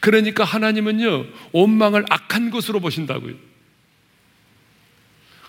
[0.00, 3.51] 그러니까 하나님은요, 원망을 악한 것으로 보신다고요.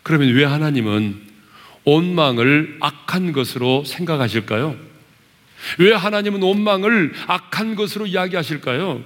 [0.03, 1.21] 그러면 왜 하나님은
[1.85, 4.75] 원망을 악한 것으로 생각하실까요?
[5.79, 9.03] 왜 하나님은 원망을 악한 것으로 이야기하실까요?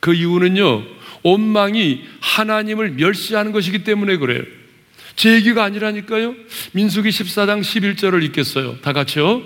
[0.00, 0.84] 그 이유는요,
[1.22, 4.42] 원망이 하나님을 멸시하는 것이기 때문에 그래요.
[5.14, 6.34] 제 얘기가 아니라니까요.
[6.72, 8.78] 민수기 14장 11절을 읽겠어요.
[8.82, 9.42] 다 같이요.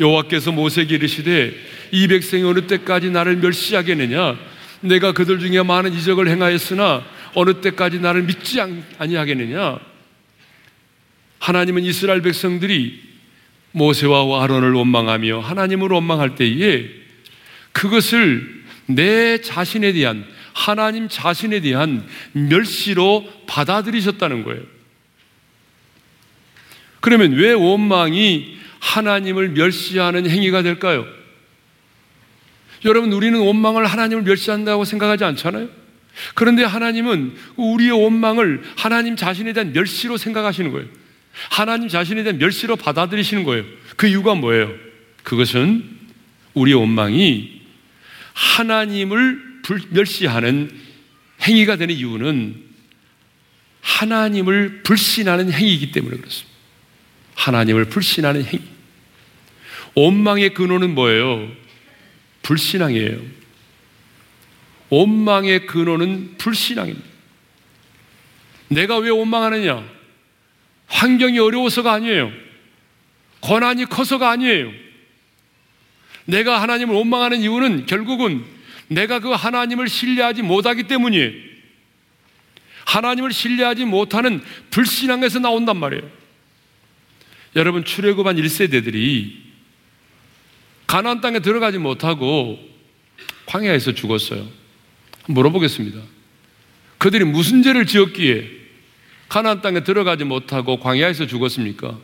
[0.00, 1.54] 여호와께서 모세에게 이르시되
[1.92, 4.36] 이 백성이 어느 때까지 나를 멸시하겠느냐
[4.80, 7.04] 내가 그들 중에 많은 이적을 행하였으나
[7.36, 8.58] 어느 때까지 나를 믿지
[8.98, 9.78] 아니하겠느냐
[11.38, 12.98] 하나님은 이스라엘 백성들이
[13.72, 16.88] 모세와 아론을 원망하며 하나님을 원망할 때에
[17.72, 24.62] 그것을 내 자신에 대한 하나님 자신에 대한 멸시로 받아들이셨다는 거예요.
[27.00, 31.06] 그러면 왜 원망이 하나님을 멸시하는 행위가 될까요?
[32.86, 35.68] 여러분, 우리는 원망을 하나님을 멸시한다고 생각하지 않잖아요?
[36.34, 40.88] 그런데 하나님은 우리의 원망을 하나님 자신에 대한 멸시로 생각하시는 거예요.
[41.50, 43.64] 하나님 자신에 대한 멸시로 받아들이시는 거예요.
[43.96, 44.72] 그 이유가 뭐예요?
[45.22, 45.84] 그것은
[46.54, 47.60] 우리의 원망이
[48.32, 49.42] 하나님을
[49.90, 50.70] 멸시하는
[51.42, 52.64] 행위가 되는 이유는
[53.80, 56.56] 하나님을 불신하는 행위이기 때문에 그렇습니다.
[57.34, 58.64] 하나님을 불신하는 행위.
[59.94, 61.50] 원망의 근원은 뭐예요?
[62.42, 63.18] 불신앙이에요.
[64.88, 67.06] 원망의 근원은 불신앙입니다.
[68.68, 69.84] 내가 왜 원망하느냐?
[70.86, 72.32] 환경이 어려워서가 아니에요.
[73.40, 74.72] 고난이 커서가 아니에요.
[76.24, 78.44] 내가 하나님을 원망하는 이유는 결국은
[78.88, 81.32] 내가 그 하나님을 신뢰하지 못하기 때문이에요.
[82.84, 86.08] 하나님을 신뢰하지 못하는 불신앙에서 나온단 말이에요.
[87.56, 89.32] 여러분 출애굽한 1세대들이
[90.86, 92.58] 가나안 땅에 들어가지 못하고
[93.46, 94.46] 광야에서 죽었어요.
[95.28, 96.00] 물어보겠습니다.
[96.98, 98.50] 그들이 무슨 죄를 지었기에
[99.28, 101.98] 가나안 땅에 들어가지 못하고 광야에서 죽었습니까?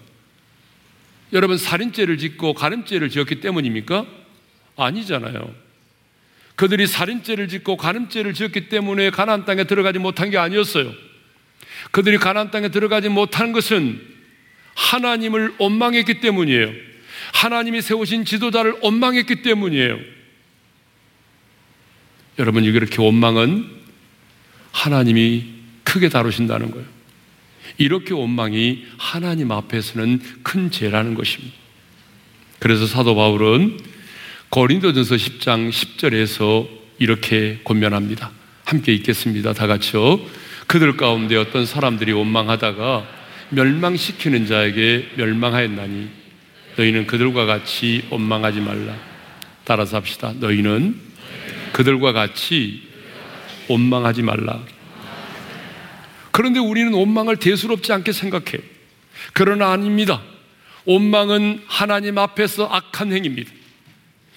[1.32, 4.06] 여러분 살인죄를 짓고 가늠죄를 지었기 때문입니까?
[4.76, 5.54] 아니잖아요.
[6.56, 10.92] 그들이 살인죄를 짓고 간음죄를 지었기 때문에 가나안 땅에 들어가지 못한 게 아니었어요.
[11.90, 14.00] 그들이 가나안 땅에 들어가지 못한 것은
[14.74, 16.70] 하나님을 원망했기 때문이에요.
[17.32, 19.98] 하나님이 세우신 지도자를 원망했기 때문이에요.
[22.38, 23.66] 여러분 이렇게 원망은
[24.72, 25.44] 하나님이
[25.84, 26.86] 크게 다루신다는 거예요.
[27.78, 31.54] 이렇게 원망이 하나님 앞에서는 큰 죄라는 것입니다.
[32.58, 33.78] 그래서 사도 바울은
[34.50, 36.68] 고린도전서 10장 10절에서
[36.98, 38.30] 이렇게 권면합니다.
[38.64, 39.52] 함께 읽겠습니다.
[39.52, 40.20] 다 같이요.
[40.66, 43.06] 그들 가운데 어떤 사람들이 원망하다가
[43.50, 46.08] 멸망시키는 자에게 멸망하였나니
[46.76, 48.96] 너희는 그들과 같이 원망하지 말라.
[49.64, 50.32] 따라서 합시다.
[50.38, 51.11] 너희는
[51.72, 52.82] 그들과 같이
[53.68, 54.64] 원망하지 말라.
[56.30, 58.58] 그런데 우리는 원망을 대수롭지 않게 생각해.
[59.32, 60.22] 그러나 아닙니다.
[60.84, 63.50] 원망은 하나님 앞에서 악한 행위입니다.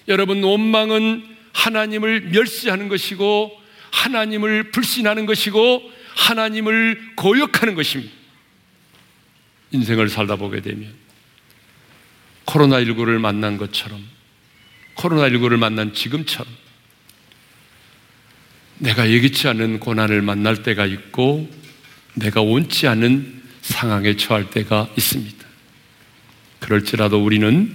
[0.08, 3.60] 여러분, 원망은 하나님을 멸시하는 것이고,
[3.90, 5.82] 하나님을 불신하는 것이고,
[6.14, 8.12] 하나님을 고역하는 것입니다.
[9.72, 10.94] 인생을 살다 보게 되면,
[12.46, 14.04] 코로나19를 만난 것처럼,
[14.96, 16.46] 코로나19를 만난 지금처럼,
[18.78, 21.48] 내가 예기치 않은 고난을 만날 때가 있고,
[22.14, 25.46] 내가 원치 않은 상황에 처할 때가 있습니다.
[26.60, 27.74] 그럴지라도 우리는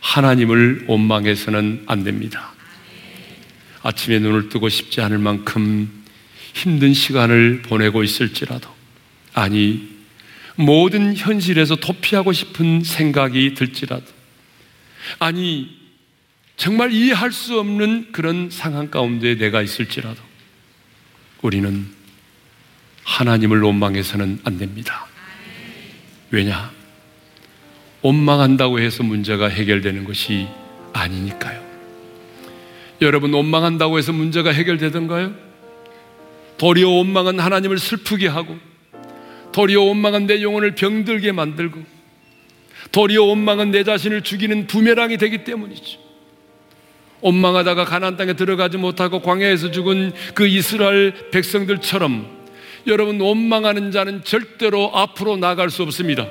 [0.00, 2.52] 하나님을 원망해서는 안 됩니다.
[3.82, 5.90] 아침에 눈을 뜨고 싶지 않을 만큼
[6.52, 8.68] 힘든 시간을 보내고 있을지라도,
[9.32, 9.88] 아니,
[10.56, 14.04] 모든 현실에서 도피하고 싶은 생각이 들지라도,
[15.18, 15.79] 아니,
[16.60, 20.20] 정말 이해할 수 없는 그런 상황 가운데 내가 있을지라도,
[21.40, 21.86] 우리는
[23.02, 25.06] 하나님을 원망해서는 안 됩니다.
[26.30, 26.70] 왜냐?
[28.02, 30.48] 원망한다고 해서 문제가 해결되는 것이
[30.92, 31.64] 아니니까요.
[33.00, 35.34] 여러분, 원망한다고 해서 문제가 해결되던가요?
[36.58, 38.58] 도리어 원망은 하나님을 슬프게 하고,
[39.52, 41.82] 도리어 원망은 내 영혼을 병들게 만들고,
[42.92, 45.99] 도리어 원망은 내 자신을 죽이는 부메랑이 되기 때문이죠.
[47.20, 52.26] 원망하다가 가나안 땅에 들어가지 못하고 광야에서 죽은 그 이스라엘 백성들처럼
[52.86, 56.26] 여러분 원망하는 자는 절대로 앞으로 나갈 수 없습니다.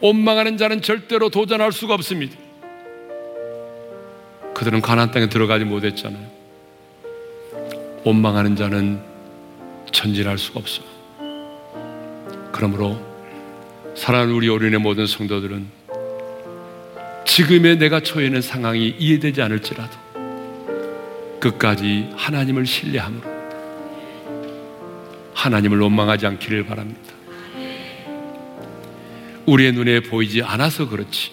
[0.00, 2.36] 원망하는 자는 절대로 도전할 수가 없습니다.
[4.54, 6.30] 그들은 가나안 땅에 들어가지 못했잖아요.
[8.04, 9.00] 원망하는 자는
[9.92, 10.86] 전진할 수가 없어요.
[12.52, 13.00] 그러므로
[13.94, 15.66] 사랑하는 우리 어린의 모든 성도들은
[17.24, 20.01] 지금의 내가 처해 있는 상황이 이해되지 않을지라도
[21.42, 23.42] 끝까지 하나님을 신뢰함으로
[25.34, 27.00] 하나님을 원망하지 않기를 바랍니다.
[29.46, 31.32] 우리의 눈에 보이지 않아서 그렇지.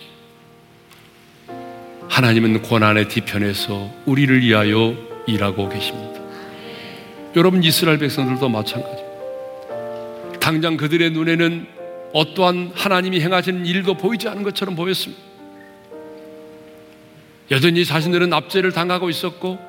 [2.09, 4.95] 하나님은 고난의 뒤편에서 우리를 위하여
[5.27, 6.19] 일하고 계십니다.
[7.35, 9.03] 여러분 이스라엘 백성들도 마찬가지.
[10.39, 11.67] 당장 그들의 눈에는
[12.13, 15.21] 어떠한 하나님이 행하시는 일도 보이지 않은 것처럼 보였습니다.
[17.51, 19.68] 여전히 자신들은 압제를 당하고 있었고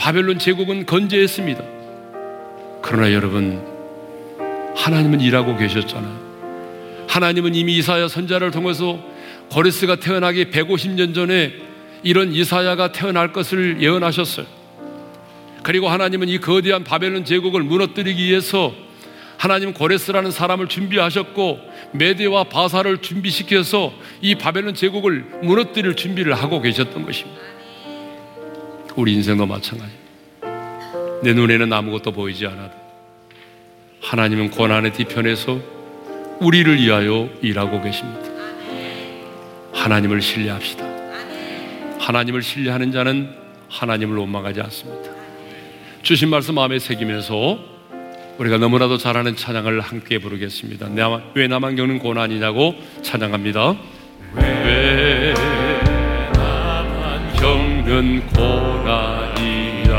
[0.00, 1.62] 바벨론 제국은 건재했습니다.
[2.80, 3.62] 그러나 여러분
[4.74, 7.06] 하나님은 일하고 계셨잖아요.
[7.06, 8.98] 하나님은 이미 이사야 선자를 통해서
[9.50, 11.52] 고레스가 태어나기 150년 전에
[12.02, 14.46] 이런 이사야가 태어날 것을 예언하셨어요.
[15.62, 18.72] 그리고 하나님은 이 거대한 바벨론 제국을 무너뜨리기 위해서
[19.36, 21.60] 하나님 고레스라는 사람을 준비하셨고
[21.92, 23.92] 메대와 바사를 준비시켜서
[24.22, 27.49] 이 바벨론 제국을 무너뜨릴 준비를 하고 계셨던 것입니다.
[28.96, 29.92] 우리 인생도 마찬가지.
[31.22, 32.72] 내 눈에는 아무것도 보이지 않아도
[34.02, 35.60] 하나님은 고난의 뒤편에서
[36.40, 38.30] 우리를 위하여 일하고 계십니다.
[39.72, 40.84] 하나님을 신뢰합시다.
[41.98, 43.30] 하나님을 신뢰하는 자는
[43.68, 45.10] 하나님을 원망하지 않습니다.
[46.02, 47.58] 주신 말씀 마음에 새기면서
[48.38, 50.88] 우리가 너무나도 잘하는 찬양을 함께 부르겠습니다.
[51.34, 53.76] 왜 나만 겪는 고난이냐고 찬양합니다.
[54.36, 55.09] 왜
[57.90, 59.90] 겪는 고난이냐고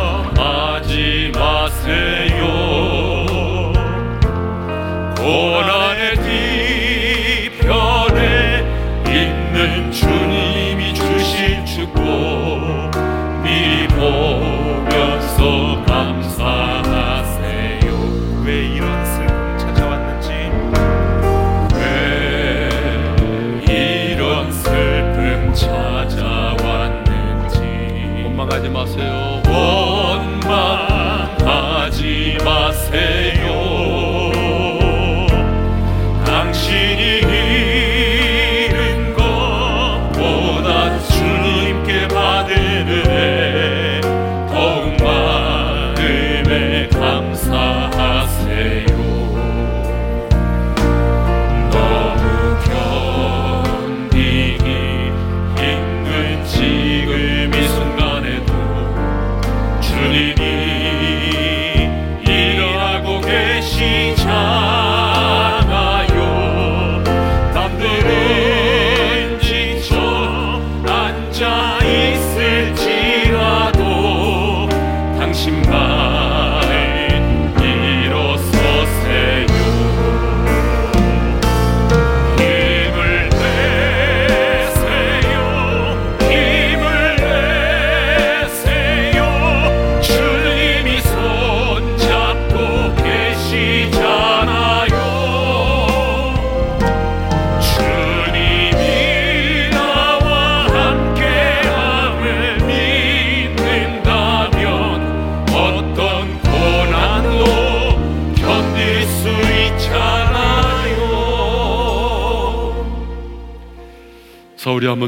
[0.00, 2.40] 불평하지 마세요.
[5.14, 5.87] 고난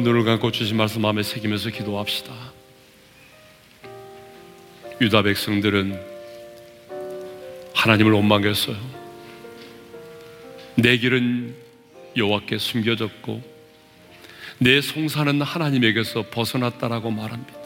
[0.00, 2.32] 한번 눈을 감고 주신 말씀 마음에 새기면서 기도합시다.
[5.00, 6.00] 유다 백성들은
[7.74, 8.76] 하나님을 원망했어요.
[10.76, 11.54] 내 길은
[12.16, 13.42] 여호와께 숨겨졌고
[14.58, 17.60] 내 송사는 하나님에게서 벗어났다라고 말합니다.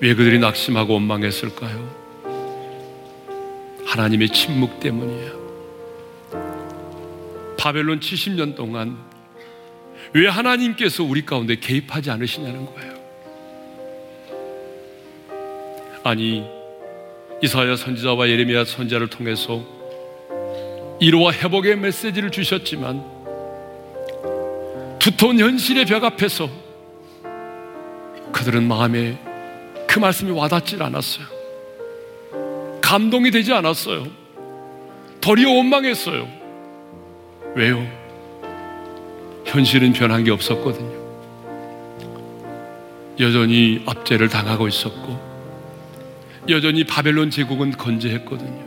[0.00, 2.04] 왜 그들이 낙심하고 원망했을까요?
[3.84, 5.44] 하나님의 침묵 때문이에요.
[7.58, 9.13] 바벨론 70년 동안
[10.14, 12.94] 왜 하나님께서 우리 가운데 개입하지 않으시냐는 거예요.
[16.04, 16.44] 아니,
[17.42, 19.60] 이사야 선지자와 예레미야 선지자를 통해서
[21.00, 23.04] 이로와 회복의 메시지를 주셨지만
[25.00, 26.48] 두터운 현실의 벽 앞에서
[28.32, 29.18] 그들은 마음에
[29.88, 31.26] 그 말씀이 와닿질 않았어요.
[32.80, 34.06] 감동이 되지 않았어요.
[35.20, 36.28] 도리어 원망했어요.
[37.56, 38.03] 왜요?
[39.54, 41.04] 현실은 변한 게 없었거든요.
[43.20, 45.16] 여전히 압제를 당하고 있었고,
[46.48, 48.64] 여전히 바벨론 제국은 건재했거든요.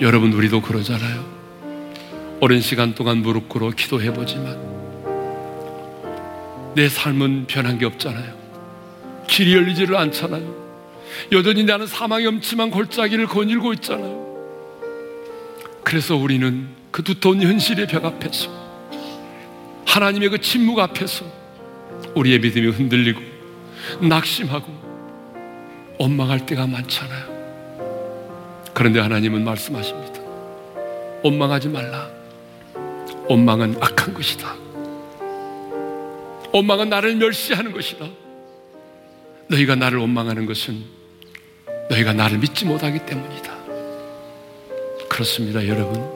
[0.00, 1.26] 여러분, 우리도 그러잖아요.
[2.40, 4.56] 오랜 시간 동안 무릎 꿇어 기도해보지만,
[6.74, 8.32] 내 삶은 변한 게 없잖아요.
[9.26, 10.54] 길이 열리지를 않잖아요.
[11.32, 14.26] 여전히 나는 사망의 엄침한 골짜기를 거닐고 있잖아요.
[15.84, 18.57] 그래서 우리는 그 두터운 현실의 벽 앞에서
[19.98, 21.24] 하나님의 그 침묵 앞에서
[22.14, 23.20] 우리의 믿음이 흔들리고
[24.00, 24.72] 낙심하고
[25.98, 27.36] 원망할 때가 많잖아요.
[28.72, 30.20] 그런데 하나님은 말씀하십니다.
[31.24, 32.08] 원망하지 말라.
[33.28, 34.54] 원망은 악한 것이다.
[36.52, 38.06] 원망은 나를 멸시하는 것이다.
[39.48, 40.84] 너희가 나를 원망하는 것은
[41.90, 43.58] 너희가 나를 믿지 못하기 때문이다.
[45.08, 46.08] 그렇습니다, 여러분.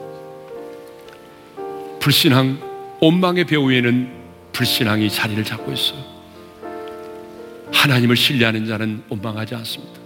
[1.99, 2.72] 불신앙,
[3.03, 4.23] 원망의 배후에는
[4.53, 6.01] 불신앙이 자리를 잡고 있어요.
[7.73, 9.99] 하나님을 신뢰하는 자는 원망하지 않습니다.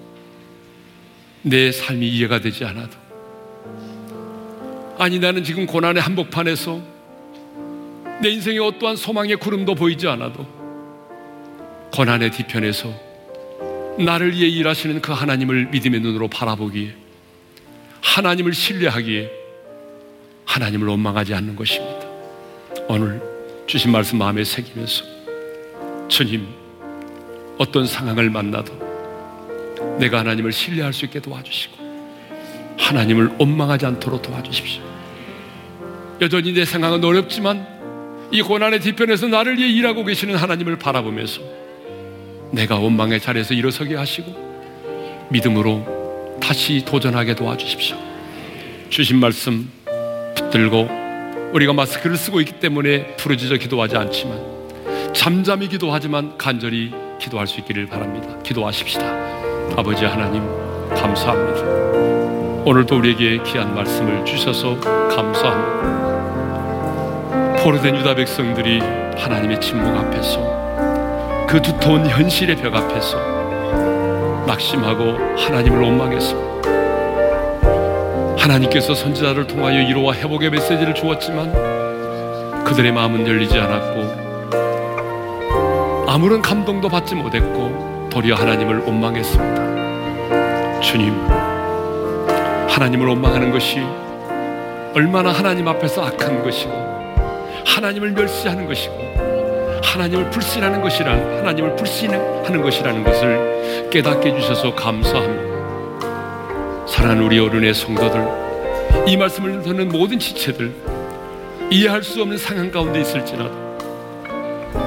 [1.43, 2.97] 내 삶이 이해가 되지 않아도.
[4.97, 6.81] 아니, 나는 지금 고난의 한복판에서
[8.19, 10.47] 내 인생에 어떠한 소망의 구름도 보이지 않아도
[11.93, 12.91] 고난의 뒤편에서
[13.99, 16.95] 나를 위해 일하시는 그 하나님을 믿음의 눈으로 바라보기에
[18.01, 19.29] 하나님을 신뢰하기에
[20.45, 22.06] 하나님을 원망하지 않는 것입니다.
[22.89, 23.21] 오늘
[23.67, 25.03] 주신 말씀 마음에 새기면서
[26.07, 26.47] 주님
[27.57, 31.75] 어떤 상황을 만나도 내가 하나님을 신뢰할 수 있게 도와주시고
[32.77, 34.81] 하나님을 원망하지 않도록 도와주십시오.
[36.21, 37.67] 여전히 내 상황은 어렵지만
[38.31, 41.41] 이 고난의 뒤편에서 나를 위해 일하고 계시는 하나님을 바라보면서
[42.51, 47.97] 내가 원망의 자리에서 일어서게 하시고 믿음으로 다시 도전하게 도와주십시오.
[48.89, 49.69] 주신 말씀
[50.35, 51.06] 붙들고
[51.53, 54.57] 우리가 마스크를 쓰고 있기 때문에 부르짖어 기도하지 않지만
[55.13, 58.37] 잠잠히 기도하지만 간절히 기도할 수 있기를 바랍니다.
[58.43, 59.03] 기도하십시다.
[59.75, 60.43] 아버지 하나님
[60.89, 61.61] 감사합니다.
[62.65, 65.87] 오늘도 우리에게 귀한 말씀을 주셔서 감사합니다.
[67.63, 68.79] 포로된 유다 백성들이
[69.17, 73.17] 하나님의 침묵 앞에서 그 두터운 현실의 벽 앞에서
[74.45, 76.76] 낙심하고 하나님을 원망했습니다.
[78.37, 84.27] 하나님께서 선지자를 통하여 이로와 회복의 메시지를 주었지만 그들의 마음은 열리지 않았고
[86.07, 89.77] 아무런 감동도 받지 못했고 도리어 하나님을 원망했습니다.
[90.81, 91.13] 주님,
[92.69, 93.81] 하나님을 원망하는 것이
[94.93, 96.71] 얼마나 하나님 앞에서 악한 것이고
[97.65, 98.95] 하나님을 멸시하는 것이고
[99.83, 105.46] 하나님을 불신하는 것이라 하나님을 불신하는 것이라는 것을 깨닫게 해주셔서 감사합니다.
[106.97, 108.27] 사랑하는 우리 어른의 성도들,
[109.05, 110.73] 이 말씀을 듣는 모든 지체들,
[111.69, 113.51] 이해할 수 없는 상황 가운데 있을지라도,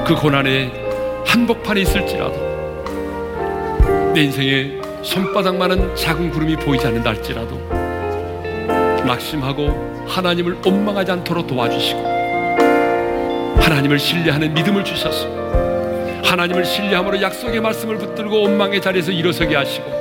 [0.05, 0.73] 그 고난의
[1.25, 2.35] 한복판에 있을지라도,
[4.13, 7.61] 내 인생에 손바닥만한 작은 구름이 보이지 않는다 할지라도,
[9.07, 12.01] 낙심하고 하나님을 원망하지 않도록 도와주시고,
[13.61, 15.29] 하나님을 신뢰하는 믿음을 주셔서,
[16.25, 20.00] 하나님을 신뢰함으로 약속의 말씀을 붙들고 원망의 자리에서 일어서게 하시고,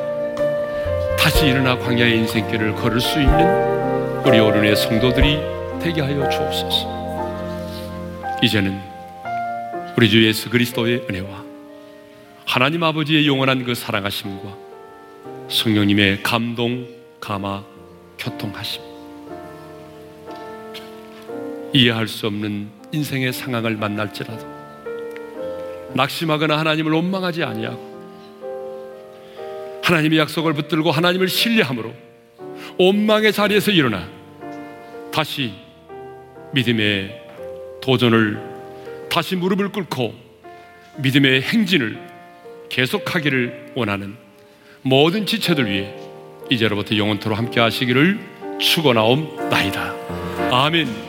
[1.30, 5.38] 다시 일어나 광야의 인생길을 걸을 수 있는 우리 어른의 성도들이
[5.80, 8.18] 되게 하여 주옵소서.
[8.42, 8.82] 이제는
[9.96, 11.46] 우리 주 예수 그리스도의 은혜와
[12.48, 14.58] 하나님 아버지의 영원한 그 사랑하심과
[15.50, 16.88] 성령님의 감동,
[17.22, 17.64] 감화,
[18.18, 18.82] 교통하심
[21.74, 24.48] 이해할 수 없는 인생의 상황을 만날지라도
[25.94, 27.89] 낙심하거나 하나님을 원망하지 아니하고
[29.90, 31.94] 하나님의 약속을 붙들고 하나님을 신뢰함으로
[32.78, 34.08] 원망의 자리에서 일어나
[35.12, 35.52] 다시
[36.54, 37.20] 믿음의
[37.82, 38.40] 도전을
[39.10, 40.14] 다시 무릎을 꿇고
[40.98, 42.00] 믿음의 행진을
[42.70, 44.16] 계속하기를 원하는
[44.84, 45.92] 모든 지체들 위해
[46.52, 48.20] 이제로부터 영원토로 함께 하시기를
[48.60, 49.96] 축원하옵나이다.
[50.52, 51.09] 아멘.